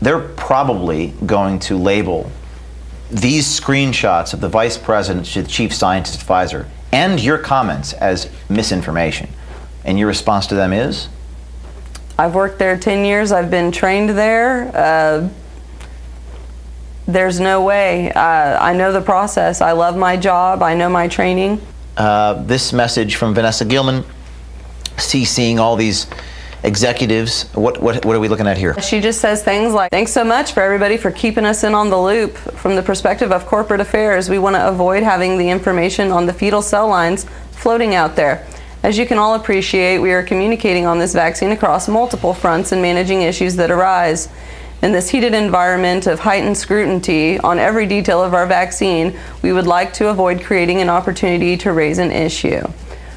[0.00, 2.30] They're probably going to label
[3.10, 9.28] these screenshots of the vice president, the chief scientist Pfizer, and your comments as misinformation.
[9.84, 11.08] And your response to them is,
[12.18, 13.32] I've worked there 10 years.
[13.32, 14.70] I've been trained there.
[14.74, 15.28] Uh,
[17.08, 18.12] there's no way.
[18.12, 19.60] Uh, I know the process.
[19.62, 20.62] I love my job.
[20.62, 21.60] I know my training.
[21.96, 24.04] uh, this message from Vanessa Gelman,
[24.96, 26.06] CCing all these
[26.62, 27.44] executives.
[27.54, 28.80] What, what, what are we looking at here?
[28.82, 31.88] She just says things like, Thanks so much for everybody for keeping us in on
[31.90, 32.36] the loop.
[32.36, 36.32] From the perspective of corporate affairs, we want to avoid having the information on the
[36.32, 38.46] fetal cell lines floating out there.
[38.82, 42.80] As you can all appreciate, we are communicating on this vaccine across multiple fronts and
[42.80, 44.28] managing issues that arise.
[44.80, 49.66] In this heated environment of heightened scrutiny on every detail of our vaccine, we would
[49.66, 52.62] like to avoid creating an opportunity to raise an issue.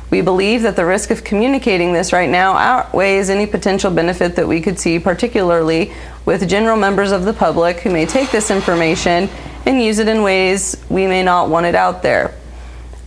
[0.10, 4.48] We believe that the risk of communicating this right now outweighs any potential benefit that
[4.48, 5.94] we could see, particularly
[6.26, 9.30] with general members of the public who may take this information
[9.68, 12.34] and use it in ways we may not want it out there.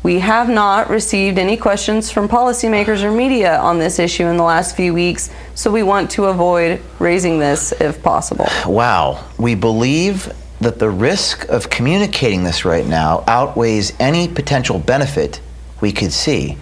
[0.05, 4.43] We have not received any questions from policymakers or media on this issue in the
[4.43, 8.47] last few weeks, so we want to avoid raising this if possible.
[8.67, 9.25] Wow.
[9.39, 15.41] We believe that the risk of communicating this right now outweighs any potential benefit
[15.81, 16.59] we could see.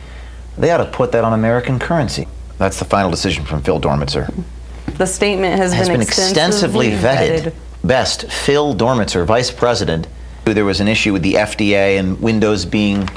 [0.57, 2.28] They ought to put that on American currency.
[2.59, 4.33] That's the final decision from Phil Dormitzer.
[4.98, 7.52] The statement has, has been extensively vetted.
[7.83, 10.07] Best, Phil Dormitzer, Vice President.
[10.44, 13.09] There was an issue with the FDA and Windows being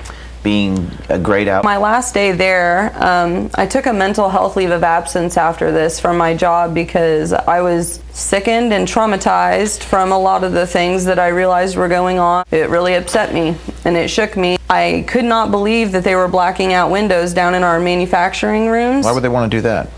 [0.43, 1.63] being uh, grayed out.
[1.63, 5.99] My last day there, um, I took a mental health leave of absence after this
[5.99, 11.03] from my job because I was sickened and traumatized from a lot of the things
[11.05, 12.45] that I realized were going on.
[12.51, 14.57] It really upset me and it shook me.
[14.69, 19.03] I could not believe that they were blacking out windows down in our manufacturing rooms.
[19.03, 19.89] Why would they want to do that?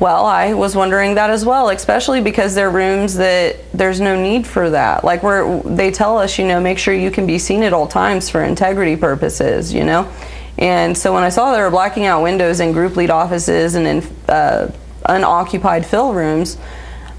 [0.00, 4.46] Well, I was wondering that as well, especially because they're rooms that there's no need
[4.46, 5.04] for that.
[5.04, 7.86] Like where they tell us, you know, make sure you can be seen at all
[7.86, 10.10] times for integrity purposes, you know.
[10.56, 13.86] And so when I saw they were blacking out windows in group lead offices and
[13.86, 14.72] in uh,
[15.04, 16.56] unoccupied fill rooms,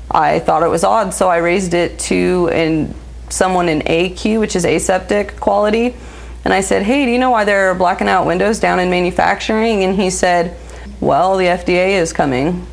[0.09, 1.13] I thought it was odd.
[1.13, 2.95] So I raised it to in
[3.29, 5.95] someone in AQ, which is aseptic quality,
[6.43, 9.83] and I said, "Hey, do you know why they're blacking out windows down in manufacturing?"
[9.83, 10.57] And he said,
[11.01, 12.65] "Well, the FDA is coming."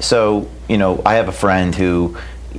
[0.00, 2.16] So, you know, I have a friend who,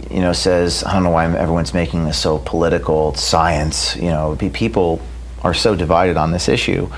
[0.10, 4.10] you know, says, I don't know why everyone's making this so political, it's science, you
[4.10, 5.01] know, people
[5.43, 6.89] are so divided on this issue.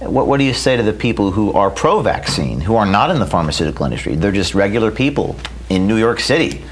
[0.00, 3.10] What, what do you say to the people who are pro vaccine, who are not
[3.10, 4.16] in the pharmaceutical industry?
[4.16, 5.36] They're just regular people
[5.70, 6.62] in New York City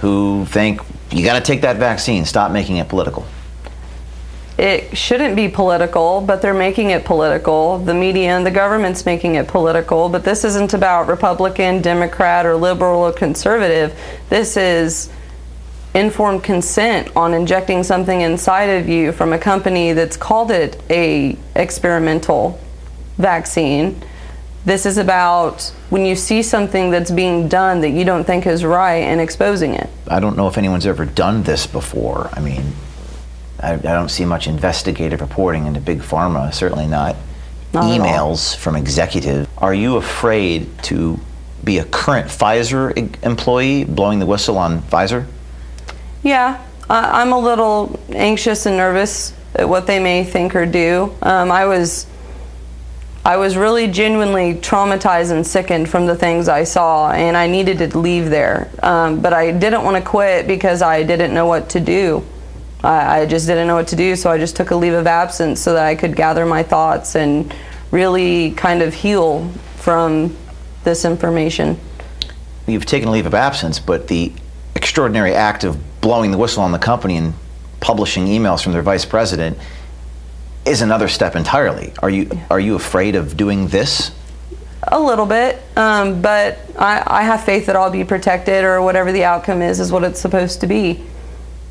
[0.00, 0.80] who think
[1.10, 3.26] you got to take that vaccine, stop making it political.
[4.58, 7.78] It shouldn't be political, but they're making it political.
[7.78, 12.56] The media and the government's making it political, but this isn't about Republican, Democrat, or
[12.56, 13.98] liberal or conservative.
[14.30, 15.10] This is
[15.94, 21.36] informed consent on injecting something inside of you from a company that's called it a
[21.54, 22.58] experimental
[23.18, 24.02] vaccine
[24.66, 28.64] This is about when you see something that's being done that you don't think is
[28.64, 29.88] right and exposing it.
[30.08, 32.28] I don't know if anyone's ever done this before.
[32.32, 32.72] I mean,
[33.66, 36.54] I, I don't see much investigative reporting into big pharma.
[36.54, 37.16] Certainly not,
[37.72, 39.48] Not emails from executives.
[39.58, 41.18] Are you afraid to
[41.64, 45.26] be a current Pfizer employee blowing the whistle on Pfizer?
[46.22, 51.12] Yeah, I I'm a little anxious and nervous at what they may think or do.
[51.22, 52.06] Um, I was,
[53.24, 57.78] I was really genuinely traumatized and sickened from the things I saw, and I needed
[57.78, 58.70] to leave there.
[58.82, 62.24] Um, but I didn't want to quit because I didn't know what to do.
[62.82, 65.06] I, I just didn't know what to do, so I just took a leave of
[65.06, 67.52] absence so that I could gather my thoughts and
[67.90, 70.36] really kind of heal from
[70.84, 71.78] this information.
[72.66, 74.32] You've taken a leave of absence, but the
[74.74, 77.34] extraordinary act of blowing the whistle on the company and
[77.80, 79.58] publishing emails from their vice president
[80.64, 81.92] is another step entirely.
[82.00, 84.10] Are you are you afraid of doing this?
[84.88, 89.10] A little bit, um, but I, I have faith that I'll be protected or whatever
[89.10, 91.04] the outcome is, is what it's supposed to be.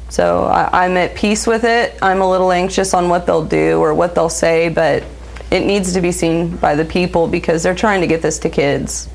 [0.10, 1.98] So I, I'm at peace with it.
[2.02, 5.04] I'm a little anxious on what they'll do or what they'll say, but
[5.52, 8.50] it needs to be seen by the people because they're trying to get this to
[8.50, 9.10] kids.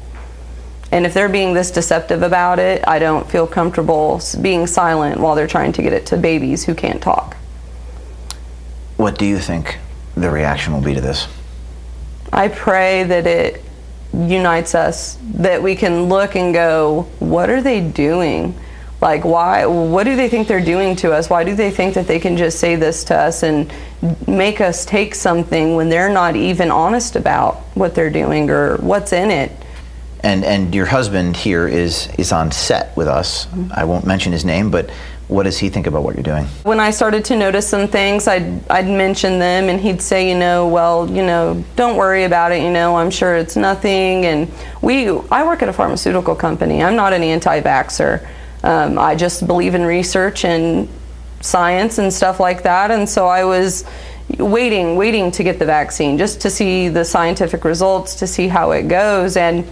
[0.92, 5.34] And if they're being this deceptive about it, I don't feel comfortable being silent while
[5.34, 7.36] they're trying to get it to babies who can't talk.
[8.96, 9.78] What do you think
[10.16, 11.28] the reaction will be to this?
[12.32, 13.64] I pray that it
[14.12, 18.54] unites us, that we can look and go, what are they doing?
[19.00, 19.64] Like, why?
[19.66, 21.30] What do they think they're doing to us?
[21.30, 23.72] Why do they think that they can just say this to us and
[24.26, 29.12] make us take something when they're not even honest about what they're doing or what's
[29.12, 29.52] in it?
[30.22, 33.46] And and your husband here is is on set with us.
[33.46, 33.72] Mm-hmm.
[33.72, 34.90] I won't mention his name, but
[35.30, 36.44] what does he think about what you're doing?
[36.64, 40.36] When I started to notice some things, I'd, I'd mention them and he'd say, you
[40.36, 44.26] know, well, you know, don't worry about it, you know, I'm sure it's nothing.
[44.26, 44.50] And
[44.82, 46.82] we, I work at a pharmaceutical company.
[46.82, 48.26] I'm not an anti vaxxer.
[48.62, 50.88] Um, I just believe in research and
[51.40, 52.90] science and stuff like that.
[52.90, 53.84] And so I was
[54.38, 58.72] waiting, waiting to get the vaccine just to see the scientific results, to see how
[58.72, 59.36] it goes.
[59.36, 59.66] And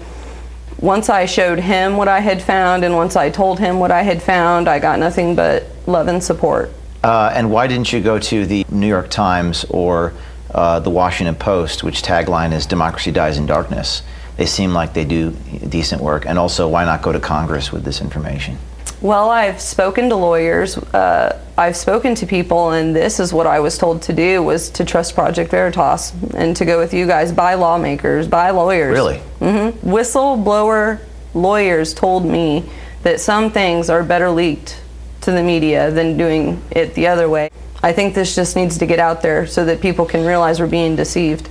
[0.78, 4.02] once I showed him what I had found and once I told him what I
[4.02, 6.72] had found, I got nothing but love and support.
[7.02, 10.12] Uh, and why didn't you go to the New York Times or
[10.52, 14.02] uh, the Washington Post, which tagline is "Democracy dies in darkness"?
[14.36, 15.30] They seem like they do
[15.68, 16.26] decent work.
[16.26, 18.58] And also, why not go to Congress with this information?
[19.00, 20.76] Well, I've spoken to lawyers.
[20.76, 24.70] Uh, I've spoken to people, and this is what I was told to do: was
[24.70, 28.92] to trust Project Veritas and to go with you guys by lawmakers, by lawyers.
[28.92, 29.20] Really?
[29.40, 29.88] Mm-hmm.
[29.88, 31.00] Whistleblower
[31.34, 32.68] lawyers told me
[33.04, 34.80] that some things are better leaked
[35.20, 37.50] to the media than doing it the other way.
[37.82, 40.66] I think this just needs to get out there so that people can realize we're
[40.66, 41.48] being deceived.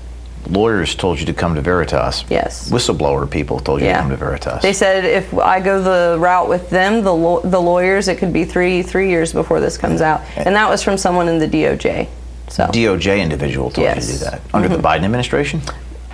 [0.50, 2.24] Lawyers told you to come to Veritas.
[2.30, 2.70] Yes.
[2.72, 3.94] Whistleblower people told you Yeah.
[3.98, 4.62] to come to Veritas.
[4.62, 8.32] They said if I go the route with them, the law the lawyers, it could
[8.34, 11.48] be three three years before this comes out, and that was from someone in the
[11.48, 12.08] DOJ.
[12.50, 14.82] So DOJ individual told you to do that under the Mhm.
[14.82, 15.62] Biden administration.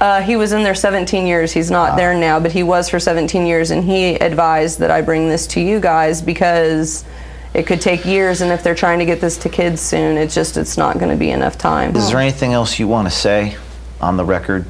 [0.01, 1.51] uh, he was in there 17 years.
[1.53, 5.01] He's not there now, but he was for 17 years, and he advised that I
[5.01, 7.05] bring this to you guys because
[7.53, 10.34] it could take years, and if they're trying to get this to kids soon, it's
[10.34, 11.95] just it's not going to be enough time.
[11.95, 13.55] Is there anything else you want to say
[14.04, 14.66] on the record?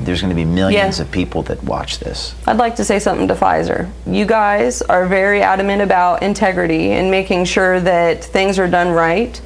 [0.00, 1.04] There's going to be millions Yeah.
[1.04, 2.34] of people that watch this.
[2.46, 3.88] I'd like to say something to Pfizer.
[4.06, 9.40] You guys are very adamant about integrity and making sure that things are done right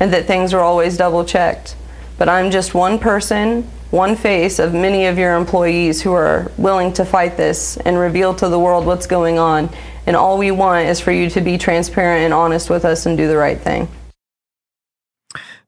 [0.00, 1.76] and that things are always double checked.
[2.18, 6.92] But I'm just one person, one face of many of your employees who are willing
[6.94, 9.68] to fight this and reveal to the world what's going on.
[10.06, 13.16] And all we want is for you to be transparent and honest with us and
[13.16, 13.88] do the right thing.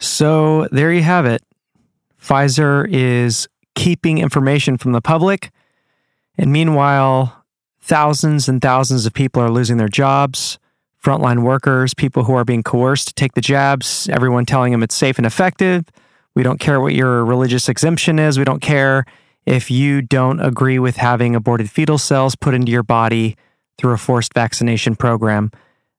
[0.00, 1.42] So there you have it.
[2.24, 5.50] Pfizer is keeping information from the public.
[6.38, 7.44] And meanwhile,
[7.80, 10.58] thousands and thousands of people are losing their jobs.
[11.04, 14.94] Frontline workers, people who are being coerced to take the jabs, everyone telling them it's
[14.94, 15.84] safe and effective.
[16.34, 18.38] We don't care what your religious exemption is.
[18.38, 19.04] We don't care
[19.44, 23.36] if you don't agree with having aborted fetal cells put into your body
[23.76, 25.50] through a forced vaccination program.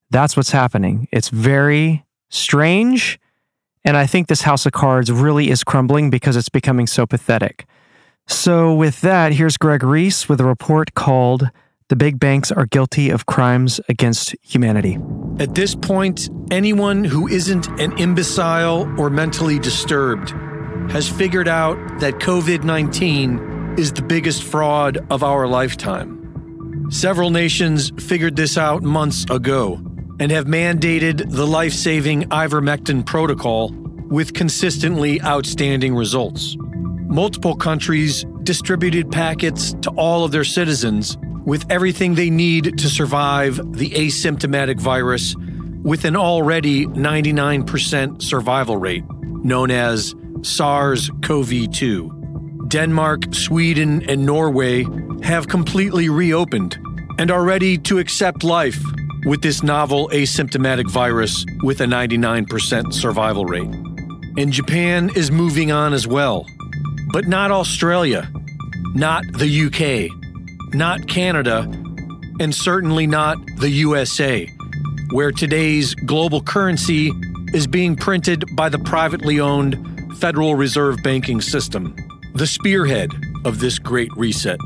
[0.09, 1.07] That's what's happening.
[1.11, 3.19] It's very strange.
[3.85, 7.67] And I think this house of cards really is crumbling because it's becoming so pathetic.
[8.27, 11.51] So, with that, here's Greg Reese with a report called
[11.89, 14.97] The Big Banks Are Guilty of Crimes Against Humanity.
[15.39, 20.31] At this point, anyone who isn't an imbecile or mentally disturbed
[20.91, 26.89] has figured out that COVID 19 is the biggest fraud of our lifetime.
[26.89, 29.79] Several nations figured this out months ago
[30.19, 33.71] and have mandated the life saving ivermectin protocol
[34.07, 36.55] with consistently outstanding results.
[37.07, 43.57] Multiple countries distributed packets to all of their citizens with everything they need to survive
[43.73, 45.35] the asymptomatic virus
[45.83, 49.03] with an already 99% survival rate,
[49.43, 52.65] known as SARS CoV 2.
[52.67, 54.85] Denmark, Sweden, and Norway
[55.21, 56.77] have completely reopened
[57.19, 58.83] and are ready to accept life
[59.25, 63.73] with this novel asymptomatic virus with a 99% survival rate.
[64.37, 66.45] And Japan is moving on as well.
[67.11, 68.29] But not Australia,
[68.93, 71.61] not the UK, not Canada,
[72.39, 74.47] and certainly not the USA,
[75.11, 77.11] where today's global currency
[77.53, 81.95] is being printed by the privately owned Federal Reserve banking system,
[82.35, 83.11] the spearhead
[83.45, 84.59] of this great reset.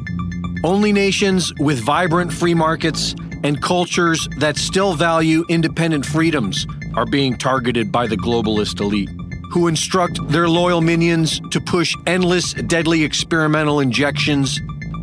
[0.63, 7.37] Only nations with vibrant free markets and cultures that still value independent freedoms are being
[7.37, 9.09] targeted by the globalist elite,
[9.51, 14.59] who instruct their loyal minions to push endless deadly experimental injections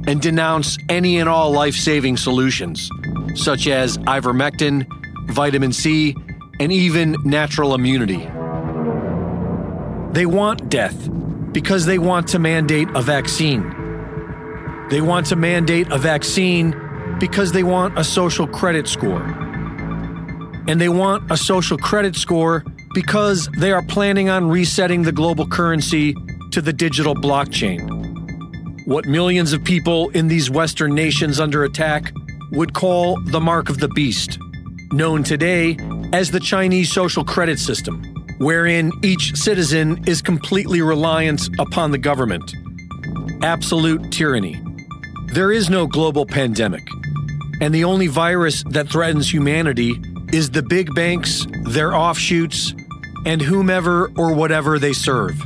[0.06, 2.90] and denounce any and all life saving solutions,
[3.34, 4.86] such as ivermectin,
[5.32, 6.14] vitamin C,
[6.60, 8.28] and even natural immunity.
[10.12, 11.10] They want death
[11.52, 13.68] because they want to mandate a vaccine.
[14.88, 16.72] They want to mandate a vaccine
[17.18, 19.22] because they want a social credit score.
[20.68, 22.64] And they want a social credit score
[22.94, 26.14] because they are planning on resetting the global currency
[26.50, 27.86] to the digital blockchain.
[28.86, 32.12] What millions of people in these Western nations under attack
[32.52, 34.38] would call the mark of the beast,
[34.92, 35.76] known today
[36.12, 38.02] as the Chinese social credit system,
[38.38, 42.54] wherein each citizen is completely reliant upon the government.
[43.42, 44.62] Absolute tyranny.
[45.32, 46.86] There is no global pandemic,
[47.60, 49.94] and the only virus that threatens humanity
[50.32, 52.74] is the big banks, their offshoots,
[53.24, 55.40] and whomever or whatever they serve.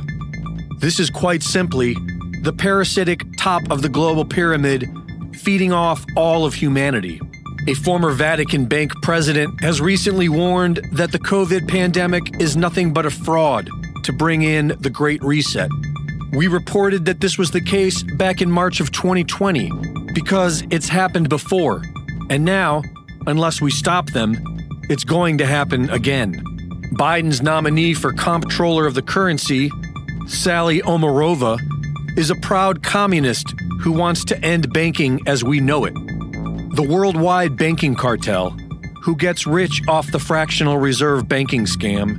[0.79, 1.95] This is quite simply
[2.41, 4.89] the parasitic top of the global pyramid
[5.35, 7.19] feeding off all of humanity.
[7.67, 13.05] A former Vatican Bank president has recently warned that the COVID pandemic is nothing but
[13.05, 13.69] a fraud
[14.03, 15.69] to bring in the Great Reset.
[16.33, 19.71] We reported that this was the case back in March of 2020
[20.13, 21.83] because it's happened before.
[22.31, 22.81] And now,
[23.27, 24.37] unless we stop them,
[24.89, 26.41] it's going to happen again.
[26.93, 29.69] Biden's nominee for comptroller of the currency,
[30.27, 31.59] Sally Omarova,
[32.17, 35.93] is a proud communist who wants to end banking as we know it.
[35.93, 38.51] The worldwide banking cartel,
[39.01, 42.17] who gets rich off the fractional reserve banking scam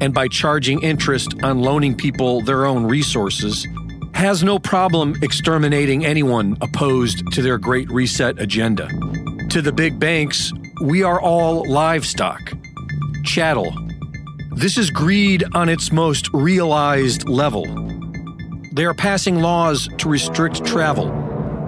[0.00, 3.64] and by charging interest on loaning people their own resources,
[4.12, 8.88] has no problem exterminating anyone opposed to their Great Reset agenda.
[9.52, 10.50] To the big banks,
[10.80, 12.40] we are all livestock,
[13.22, 13.76] chattel.
[14.56, 17.66] This is greed on its most realized level.
[18.72, 21.10] They are passing laws to restrict travel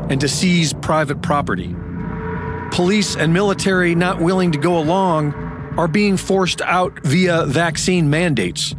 [0.08, 1.76] and to seize private property.
[2.70, 5.34] Police and military not willing to go along
[5.76, 8.74] are being forced out via vaccine mandates,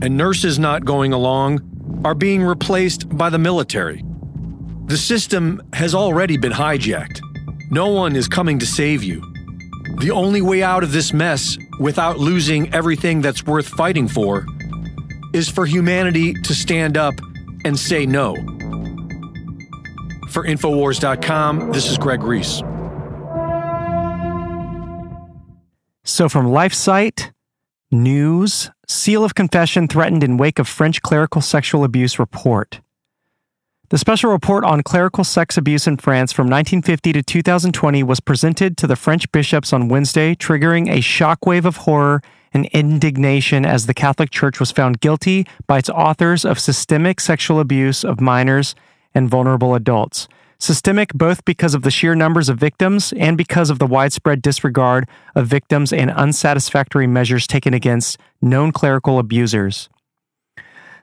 [0.00, 1.60] and nurses not going along
[2.02, 4.02] are being replaced by the military.
[4.86, 7.20] The system has already been hijacked.
[7.70, 9.20] No one is coming to save you.
[9.98, 14.46] The only way out of this mess without losing everything that's worth fighting for
[15.34, 17.14] is for humanity to stand up
[17.64, 18.34] and say no.
[20.30, 22.58] For Infowars.com, this is Greg Reese.
[26.04, 27.32] So from LifeSite,
[27.90, 32.80] News, Seal of Confession threatened in wake of French clerical sexual abuse report.
[33.90, 38.76] The special report on clerical sex abuse in France from 1950 to 2020 was presented
[38.76, 42.20] to the French bishops on Wednesday, triggering a shockwave of horror
[42.52, 47.60] and indignation as the Catholic Church was found guilty by its authors of systemic sexual
[47.60, 48.74] abuse of minors
[49.14, 50.28] and vulnerable adults.
[50.58, 55.08] Systemic both because of the sheer numbers of victims and because of the widespread disregard
[55.34, 59.88] of victims and unsatisfactory measures taken against known clerical abusers.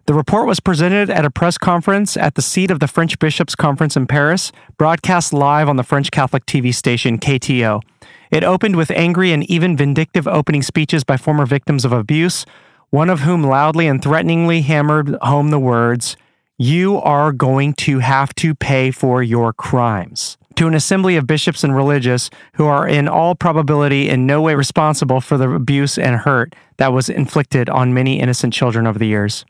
[0.07, 3.55] The report was presented at a press conference at the seat of the French Bishops'
[3.55, 7.81] Conference in Paris, broadcast live on the French Catholic TV station KTO.
[8.29, 12.45] It opened with angry and even vindictive opening speeches by former victims of abuse,
[12.91, 16.15] one of whom loudly and threateningly hammered home the words,
[16.55, 20.37] You are going to have to pay for your crimes.
[20.57, 24.53] To an assembly of bishops and religious who are in all probability in no way
[24.53, 29.07] responsible for the abuse and hurt that was inflicted on many innocent children over the
[29.07, 29.45] years.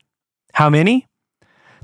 [0.55, 1.05] How many?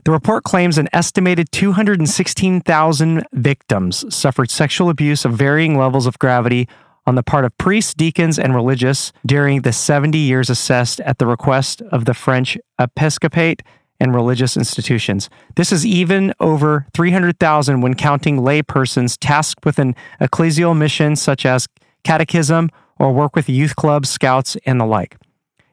[0.05, 6.69] The report claims an estimated 216,000 victims suffered sexual abuse of varying levels of gravity
[7.05, 11.27] on the part of priests, deacons, and religious during the 70 years assessed at the
[11.27, 13.61] request of the French episcopate
[13.99, 15.29] and religious institutions.
[15.57, 21.67] This is even over 300,000 when counting laypersons tasked with an ecclesial mission such as
[22.05, 25.17] catechism or work with youth clubs, scouts, and the like.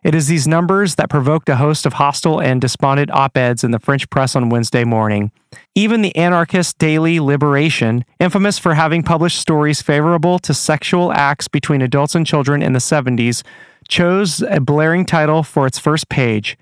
[0.04, 3.72] It is these numbers that provoked a host of hostile and despondent op eds in
[3.72, 5.32] the French press on Wednesday morning.
[5.74, 11.82] Even the anarchist Daily Liberation, infamous for having published stories favorable to sexual acts between
[11.82, 13.42] adults and children in the 70s,
[13.88, 16.56] chose a blaring title for its first page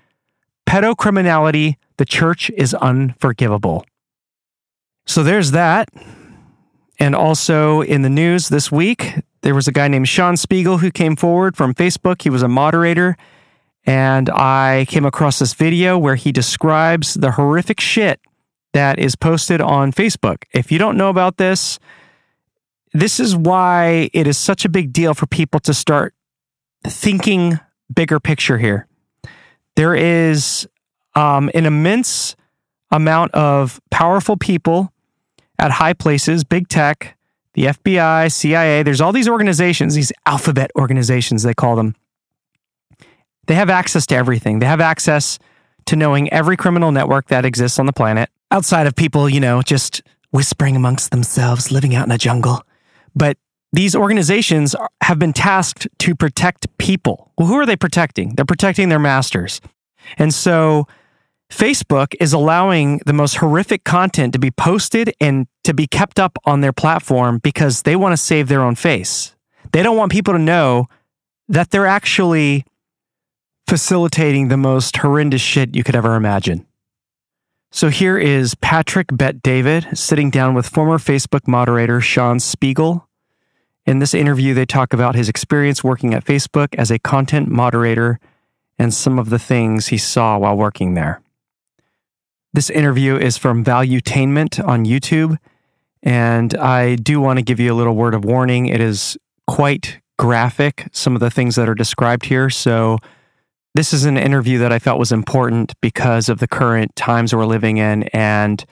[0.67, 3.85] Pedocriminality, the Church is Unforgivable.
[5.05, 5.89] So there's that.
[6.99, 9.13] And also in the news this week,
[9.47, 12.21] there was a guy named Sean Speagle who came forward from Facebook.
[12.21, 13.15] He was a moderator.
[13.85, 18.19] And I came across this video where he describes the horrific shit
[18.73, 20.43] that is posted on Facebook.
[20.51, 21.79] If you don't know about this,
[22.91, 26.13] this is why it is such a big deal for people to start
[26.83, 27.57] thinking
[27.95, 28.85] bigger picture here.
[29.77, 30.67] There is
[31.15, 32.35] um, an immense
[32.91, 34.91] amount of powerful people
[35.57, 37.16] at high places, big tech,
[37.57, 41.95] the FBI, CIA, there's all these organizations, these alphabet organizations, they call them.
[43.47, 44.59] They have access to everything.
[44.59, 45.39] They have access
[45.87, 49.63] to knowing every criminal network that exists on the planet outside of people, you know,
[49.63, 52.61] just whispering amongst themselves, living out in a jungle.
[53.15, 53.37] But
[53.73, 57.31] these organizations have been tasked to protect people.
[57.39, 58.35] Well, who are they protecting?
[58.35, 59.61] They're protecting their masters.
[60.19, 60.87] And so
[61.51, 66.37] Facebook is allowing the most horrific content to be posted and to be kept up
[66.45, 69.35] on their platform because they want to save their own face.
[69.71, 70.87] They don't want people to know
[71.47, 72.65] that they're actually
[73.67, 76.65] facilitating the most horrendous shit you could ever imagine.
[77.71, 83.05] So here is Patrick Bet David sitting down with former Facebook moderator Sean Speagle.
[83.85, 88.19] In this interview, they talk about his experience working at Facebook as a content moderator
[88.79, 91.21] and some of the things he saw while working there.
[92.53, 95.37] This interview is from Valuetainment on YouTube.
[96.03, 98.67] And I do want to give you a little word of warning.
[98.67, 99.17] It is
[99.47, 102.49] quite graphic, some of the things that are described here.
[102.49, 102.97] So,
[103.75, 107.45] this is an interview that I felt was important because of the current times we're
[107.45, 108.03] living in.
[108.05, 108.65] And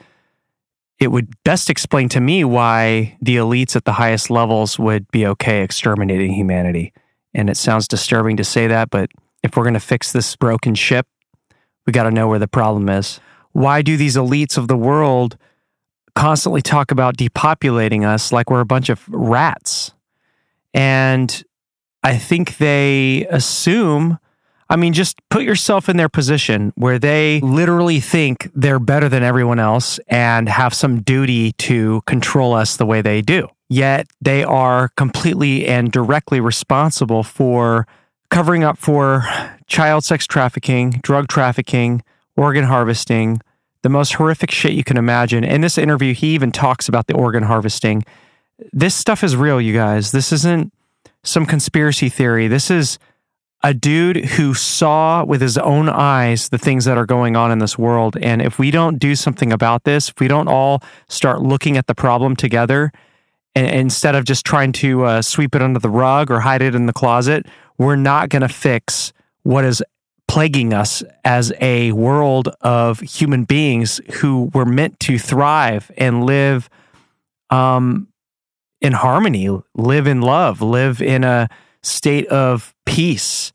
[1.00, 5.28] it would best explain to me why the elites at the highest levels would be
[5.28, 6.92] okay exterminating humanity.
[7.36, 9.12] And it sounds disturbing to say that, but
[9.44, 11.06] if we're going to fix this broken ship,
[11.86, 13.20] we got to know where the problem is
[13.56, 15.38] why do these elites of the world
[16.14, 19.94] constantly talk about depopulating us like we're a bunch of rats?
[20.74, 21.42] And
[22.04, 24.20] I think they assume,
[24.70, 29.24] I mean, just put yourself in their position where they literally think they're better than
[29.24, 33.48] everyone else and have some duty to control us the way they do.
[33.70, 37.88] Yet they are completely and directly responsible for
[38.30, 39.24] covering up for
[39.66, 42.04] child sex trafficking, drug trafficking,
[42.36, 43.40] organ harvesting,
[43.86, 45.44] the most horrific shit you can imagine.
[45.44, 48.04] In this interview, he even talks about the organ harvesting.
[48.74, 50.12] This stuff is real, you guys.
[50.12, 50.74] This isn't
[51.22, 52.48] some conspiracy theory.
[52.48, 52.98] This is
[53.62, 57.60] a dude who saw with his own eyes the things that are going on in
[57.60, 58.18] this world.
[58.20, 61.86] And if we don't do something about this, if we don't all start looking at
[61.86, 62.92] the problem together,
[63.54, 66.74] and instead of just trying to uh, sweep it under the rug or hide it
[66.74, 67.46] in the closet,
[67.78, 69.14] we're not going to fix
[69.44, 69.84] what is
[70.28, 76.70] plaguing us as a world of human beings who were meant to thrive and live
[77.50, 78.08] um,
[78.82, 81.48] in harmony, live in love, live in a
[81.84, 83.54] state of peace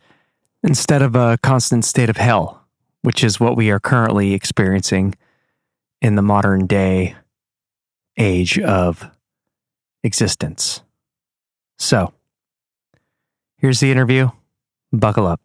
[0.63, 2.65] instead of a constant state of hell,
[3.03, 5.15] which is what we are currently experiencing
[6.01, 7.17] in the modern day
[8.19, 9.11] age of
[10.03, 10.83] existence.
[11.79, 12.13] So,
[13.59, 14.31] here's the interview.
[14.93, 15.41] Buckle up.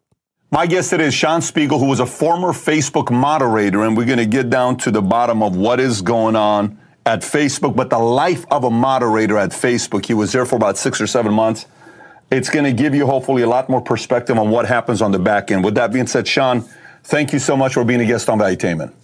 [0.56, 4.16] My guest today is Shawn Speagle, who was a former Facebook moderator, and we're going
[4.16, 7.98] to get down to the bottom of what is going on at Facebook, but the
[7.98, 10.06] life of a moderator at Facebook.
[10.06, 11.66] He was there for about six or seven months.
[12.30, 15.18] It's going to give you hopefully a lot more perspective on what happens on the
[15.18, 15.62] back end.
[15.62, 16.64] With that being said, Sean,
[17.04, 18.94] thank you so much for being a guest on Valuetainment.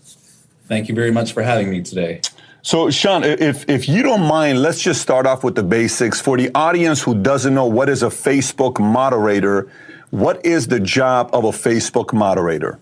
[0.68, 2.22] Thank you very much for having me today.
[2.62, 6.18] So, Sean, if, if you don't mind, let's just start off with the basics.
[6.18, 9.70] For the audience who doesn't know what is a Facebook moderator,
[10.12, 12.78] what is the job of a Facebook moderator?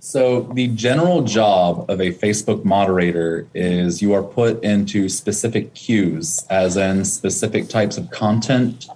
[0.00, 6.44] So, the general job of a Facebook moderator is you are put into specific queues,
[6.50, 8.88] as in specific types of content.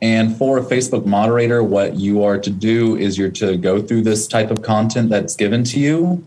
[0.00, 4.02] And for a Facebook moderator, what you are to do is you're to go through
[4.02, 6.24] this type of content that's given to you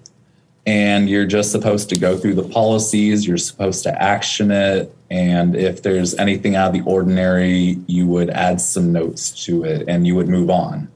[0.68, 5.56] and you're just supposed to go through the policies you're supposed to action it and
[5.56, 10.06] if there's anything out of the ordinary you would add some notes to it and
[10.08, 10.88] you would move on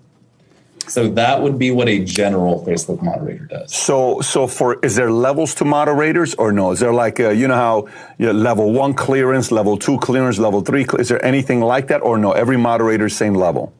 [0.87, 3.73] So that would be what a general Facebook moderator does.
[3.73, 6.71] So, so for is there levels to moderators or no?
[6.71, 7.87] Is there like a, you know how
[8.17, 10.85] you know, level one clearance, level two clearance, level three?
[10.99, 12.33] Is there anything like that or no?
[12.33, 13.73] Every moderator same level.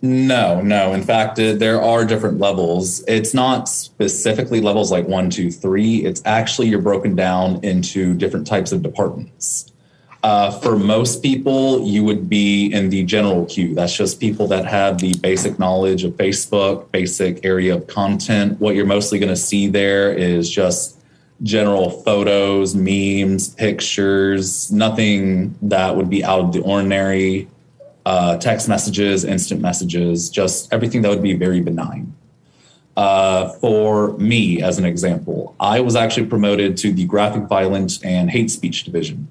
[0.00, 0.92] No, no.
[0.92, 3.02] In fact, it, there are different levels.
[3.08, 6.04] It's not specifically levels like one, two, three.
[6.04, 9.72] It's actually you're broken down into different types of departments.
[10.22, 13.74] Uh, for most people, you would be in the general queue.
[13.74, 18.60] That's just people that have the basic knowledge of Facebook, basic area of content.
[18.60, 21.00] What you're mostly going to see there is just
[21.42, 27.48] general photos, memes, pictures, nothing that would be out of the ordinary
[28.08, 32.14] uh, text messages, instant messages, just everything that would be very benign.
[32.96, 38.30] Uh, for me, as an example, I was actually promoted to the graphic violence and
[38.30, 39.28] hate speech division.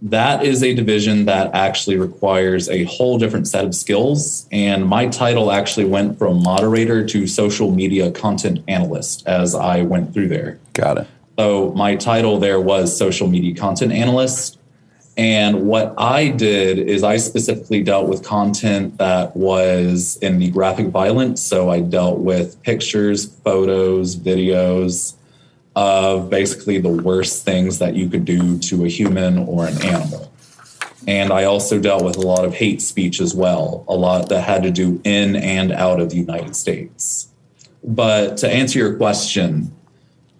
[0.00, 4.46] That is a division that actually requires a whole different set of skills.
[4.52, 10.14] And my title actually went from moderator to social media content analyst as I went
[10.14, 10.60] through there.
[10.74, 11.08] Got it.
[11.36, 14.55] So my title there was social media content analyst.
[15.16, 20.88] And what I did is I specifically dealt with content that was in the graphic
[20.88, 21.40] violence.
[21.40, 25.14] So I dealt with pictures, photos, videos
[25.74, 30.32] of basically the worst things that you could do to a human or an animal.
[31.06, 34.42] And I also dealt with a lot of hate speech as well, a lot that
[34.42, 37.28] had to do in and out of the United States.
[37.84, 39.75] But to answer your question,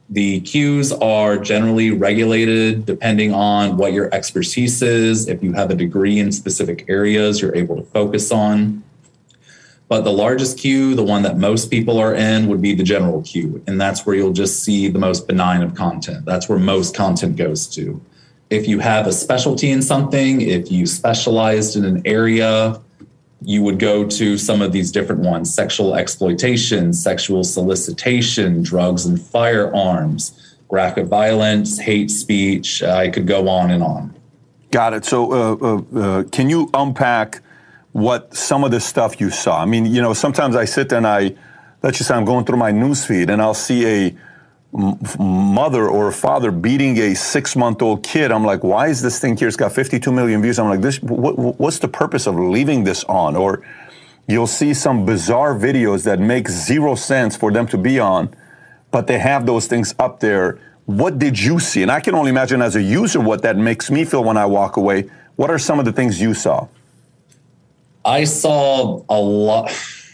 [0.08, 5.28] the queues are generally regulated depending on what your expertise is.
[5.28, 8.84] If you have a degree in specific areas, you're able to focus on.
[9.88, 13.22] But the largest queue, the one that most people are in, would be the general
[13.22, 13.62] queue.
[13.66, 16.24] And that's where you'll just see the most benign of content.
[16.24, 18.00] That's where most content goes to.
[18.50, 22.80] If you have a specialty in something, if you specialized in an area,
[23.42, 29.20] you would go to some of these different ones sexual exploitation, sexual solicitation, drugs and
[29.20, 32.82] firearms, graphic violence, hate speech.
[32.82, 34.14] Uh, I could go on and on.
[34.70, 35.04] Got it.
[35.04, 37.40] So, uh, uh, uh, can you unpack
[37.92, 39.62] what some of the stuff you saw?
[39.62, 41.34] I mean, you know, sometimes I sit and I,
[41.82, 44.14] let's just say I'm going through my newsfeed and I'll see a
[44.72, 48.30] mother or a father beating a six month old kid.
[48.30, 49.48] I'm like, why is this thing here?
[49.48, 50.58] It's got 52 million views.
[50.58, 51.00] I'm like, this.
[51.02, 53.36] What, what's the purpose of leaving this on?
[53.36, 53.62] Or
[54.28, 58.34] you'll see some bizarre videos that make zero sense for them to be on,
[58.90, 60.58] but they have those things up there.
[60.84, 61.82] What did you see?
[61.82, 64.46] And I can only imagine as a user what that makes me feel when I
[64.46, 65.10] walk away.
[65.36, 66.68] What are some of the things you saw?
[68.04, 69.72] I saw a lot.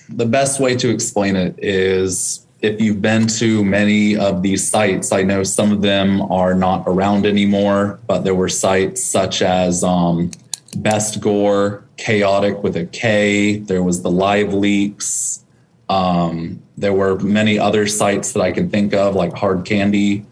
[0.09, 5.11] The best way to explain it is if you've been to many of these sites,
[5.11, 9.83] I know some of them are not around anymore, but there were sites such as
[9.83, 10.31] um,
[10.77, 13.59] Best Gore, Kaotic with a K.
[13.59, 15.45] There was the Live Leaks.
[15.89, 20.25] Um, there were many other sites that I can think of, like Hard Candy.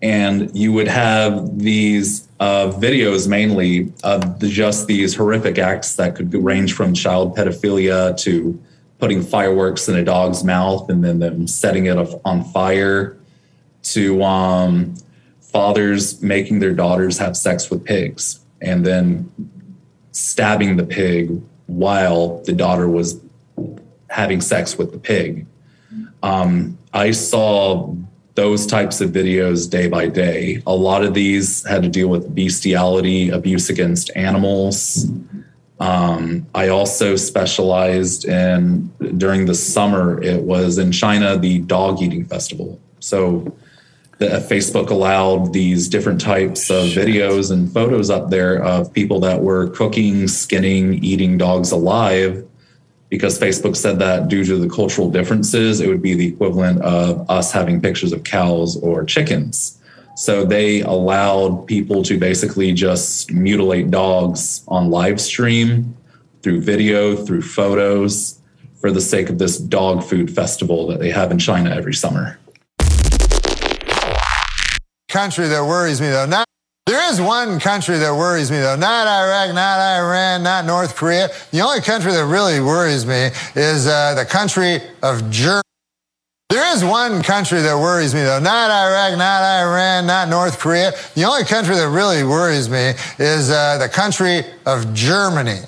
[0.00, 6.16] And you would have these uh, videos mainly of the, just these horrific acts that
[6.16, 8.58] could range from child pedophilia to
[8.98, 13.16] putting fireworks in a dog's mouth and then them setting it on fire
[13.82, 14.94] to um,
[15.40, 19.30] fathers making their daughters have sex with pigs and then
[20.12, 23.20] stabbing the pig while the daughter was
[24.10, 25.46] having sex with the pig.
[26.22, 27.94] Um, I saw
[28.34, 30.62] those types of videos day by day.
[30.66, 35.06] A lot of these had to deal with bestiality, abuse against animals,
[35.80, 40.20] um, I also specialized in during the summer.
[40.22, 42.80] It was in China, the dog eating festival.
[43.00, 43.56] So,
[44.18, 49.40] the, Facebook allowed these different types of videos and photos up there of people that
[49.40, 52.44] were cooking, skinning, eating dogs alive.
[53.08, 57.24] Because Facebook said that due to the cultural differences, it would be the equivalent of
[57.30, 59.77] us having pictures of cows or chickens.
[60.18, 65.96] So they allowed people to basically just mutilate dogs on live stream
[66.42, 68.40] through video, through photos,
[68.80, 72.36] for the sake of this dog food festival that they have in China every summer.
[75.08, 76.44] Country that worries me though, not
[76.86, 81.28] there is one country that worries me though, not Iraq, not Iran, not North Korea.
[81.52, 85.62] The only country that really worries me is uh, the country of Germany.
[86.50, 90.92] There is one country that worries me though, not Iraq, not Iran, not North Korea.
[91.14, 95.60] The only country that really worries me is uh, the country of Germany.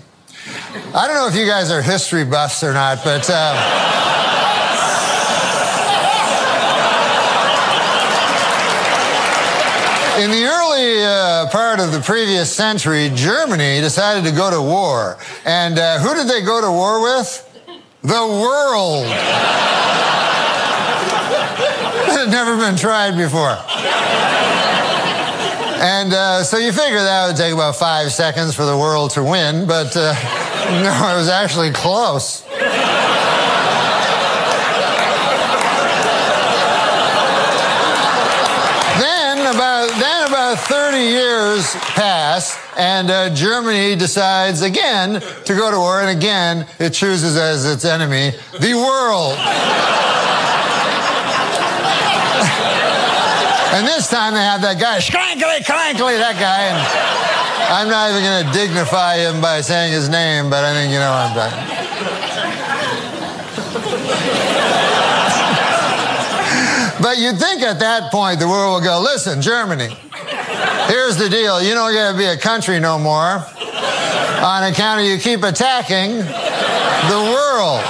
[0.95, 3.29] I don't know if you guys are history buffs or not, but.
[3.29, 3.87] Uh,
[10.19, 15.17] In the early uh, part of the previous century, Germany decided to go to war.
[15.47, 17.47] And uh, who did they go to war with?
[18.03, 19.07] the world.
[22.11, 23.57] It had never been tried before.
[25.81, 29.23] And uh, so you figure that would take about five seconds for the world to
[29.23, 30.13] win, but uh,
[30.83, 32.43] no, it was actually close.
[39.01, 45.79] then about then about 30 years pass, and uh, Germany decides again to go to
[45.79, 49.39] war, and again it chooses as its enemy the world.
[53.73, 56.75] And this time they have that guy, Schrankly, Crankly, that guy.
[56.75, 56.79] And
[57.71, 60.99] I'm not even going to dignify him by saying his name, but I think you
[60.99, 61.81] know what I'm talking.
[67.01, 69.95] but you'd think at that point the world will go, listen, Germany,
[70.91, 71.63] here's the deal.
[71.63, 73.47] You don't get to be a country no more
[74.43, 77.85] on account of you keep attacking the world.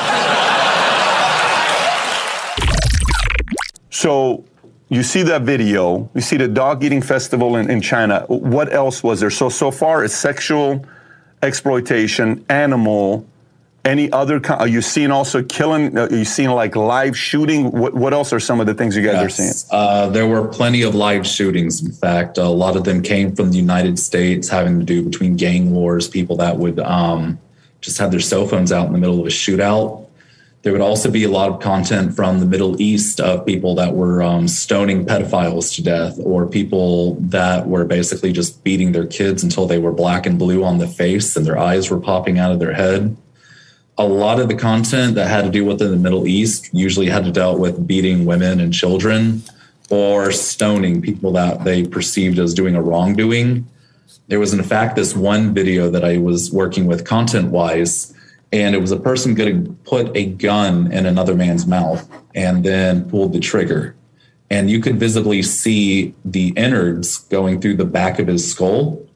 [3.89, 4.45] So
[4.91, 8.25] you see that video, you see the dog eating festival in, in China.
[8.27, 9.31] What else was there?
[9.31, 10.85] So, so far it's sexual
[11.43, 13.25] exploitation, animal,
[13.85, 17.71] any other, kind are you seeing also killing, are you seeing like live shooting?
[17.71, 19.25] What, what else are some of the things you guys yes.
[19.25, 19.71] are seeing?
[19.71, 21.81] Uh, there were plenty of live shootings.
[21.83, 25.37] In fact, a lot of them came from the United States having to do between
[25.37, 27.39] gang wars, people that would um,
[27.81, 30.05] just have their cell phones out in the middle of a shootout
[30.63, 33.95] there would also be a lot of content from the Middle East of people that
[33.95, 39.43] were um, stoning pedophiles to death, or people that were basically just beating their kids
[39.43, 42.53] until they were black and blue on the face and their eyes were popping out
[42.53, 43.17] of their head.
[43.97, 47.25] A lot of the content that had to do with the Middle East usually had
[47.25, 49.43] to deal with beating women and children
[49.91, 53.67] or stoning people that they perceived as doing a wrongdoing.
[54.29, 58.15] There was, in fact, this one video that I was working with content wise
[58.53, 62.65] and it was a person going to put a gun in another man's mouth and
[62.65, 63.95] then pulled the trigger.
[64.51, 69.07] And you could visibly see the innards going through the back of his skull.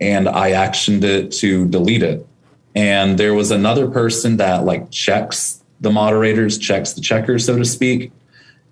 [0.00, 2.26] And i actioned it to delete it.
[2.74, 7.64] And there was another person that like checks the moderators checks the checkers so to
[7.64, 8.10] speak.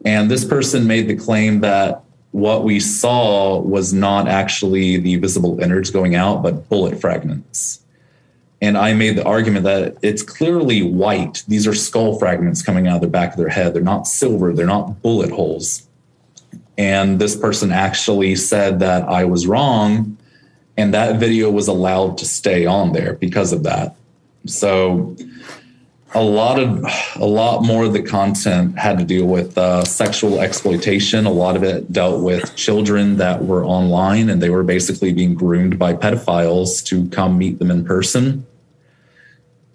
[0.04, 5.60] And this person made the claim that what we saw was not actually the visible
[5.60, 7.85] innards going out but bullet fragments
[8.66, 11.44] and I made the argument that it's clearly white.
[11.46, 13.74] These are skull fragments coming out of the back of their head.
[13.74, 15.86] They're not silver, they're not bullet holes.
[16.76, 20.18] And this person actually said that I was wrong.
[20.76, 23.94] And that video was allowed to stay on there because of that.
[24.46, 25.16] So
[26.12, 26.84] a lot of
[27.16, 31.24] a lot more of the content had to deal with uh, sexual exploitation.
[31.24, 35.34] A lot of it dealt with children that were online and they were basically being
[35.34, 38.44] groomed by pedophiles to come meet them in person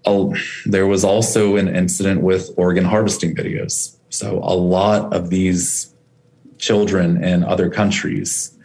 [0.06, 0.36] Oh,
[0.66, 3.96] there was also an incident with organ harvesting videos.
[4.10, 5.94] So a lot of these
[6.58, 8.58] children in other countries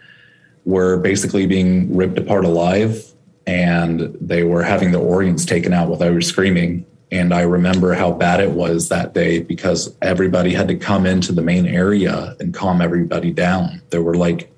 [0.64, 3.12] were basically being ripped apart alive
[3.46, 6.84] and they were having their organs taken out while they were screaming.
[7.12, 11.32] And I remember how bad it was that day because everybody had to come into
[11.32, 13.80] the main area and calm everybody down.
[13.90, 14.52] There were like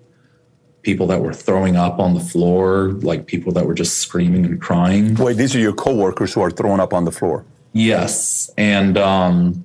[0.83, 4.61] people that were throwing up on the floor, like people that were just screaming and
[4.61, 5.15] crying.
[5.15, 7.45] Wait, these are your coworkers who are throwing up on the floor?
[7.73, 8.51] Yes.
[8.57, 9.65] And um,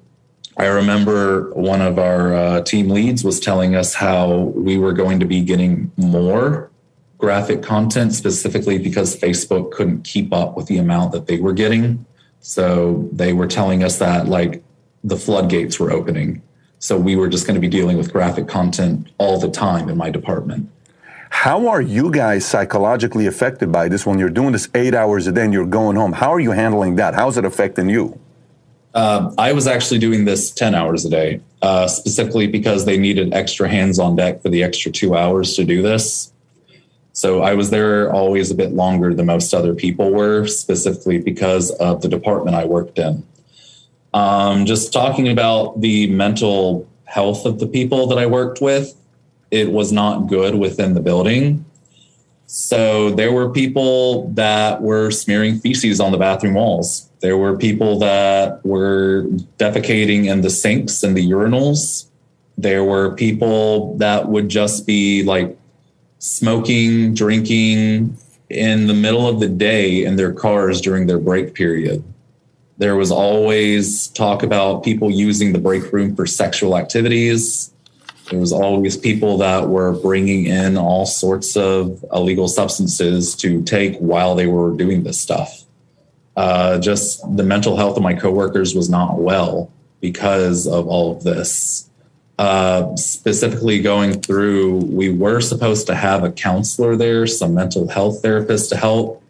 [0.57, 5.19] I remember one of our uh, team leads was telling us how we were going
[5.19, 6.69] to be getting more
[7.17, 12.05] graphic content specifically because Facebook couldn't keep up with the amount that they were getting.
[12.41, 14.61] So they were telling us that like
[15.03, 16.41] the floodgates were opening.
[16.79, 19.95] So we were just going to be dealing with graphic content all the time in
[19.95, 20.69] my department.
[21.33, 25.31] How are you guys psychologically affected by this when you're doing this eight hours a
[25.33, 26.13] day and you're going home?
[26.13, 27.15] How are you handling that?
[27.15, 28.17] How's it affecting you?
[28.93, 33.33] Uh, I was actually doing this 10 hours a day, uh, specifically because they needed
[33.33, 36.31] extra hands on deck for the extra two hours to do this.
[37.11, 41.71] So I was there always a bit longer than most other people were, specifically because
[41.71, 43.25] of the department I worked in.
[44.13, 48.95] Um, just talking about the mental health of the people that I worked with,
[49.53, 51.63] it was not good within the building.
[52.47, 57.07] So there were people that were smearing feces on the bathroom walls.
[57.19, 59.27] There were people that were
[59.59, 62.07] defecating in the sinks and the urinals.
[62.57, 65.55] There were people that would just be like
[66.17, 68.17] smoking, drinking
[68.49, 72.03] in the middle of the day in their cars during their break period.
[72.79, 77.72] There was always talk about people using the break room for sexual activities.
[78.29, 83.97] There was always people that were bringing in all sorts of illegal substances to take
[83.97, 85.63] while they were doing this stuff.
[86.35, 91.23] Uh, just the mental health of my coworkers was not well because of all of
[91.23, 91.89] this.
[92.39, 98.21] Uh, specifically, going through, we were supposed to have a counselor there, some mental health
[98.21, 99.21] therapist to help.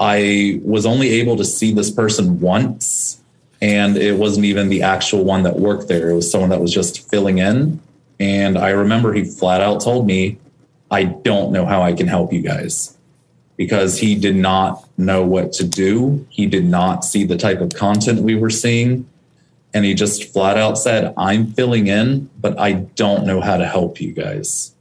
[0.00, 3.20] I was only able to see this person once,
[3.60, 6.10] and it wasn't even the actual one that worked there.
[6.10, 7.80] It was someone that was just filling in.
[8.20, 10.38] And I remember he flat out told me,
[10.90, 12.96] I don't know how I can help you guys
[13.56, 16.26] because he did not know what to do.
[16.28, 19.08] He did not see the type of content we were seeing.
[19.72, 23.66] And he just flat out said, I'm filling in, but I don't know how to
[23.66, 24.74] help you guys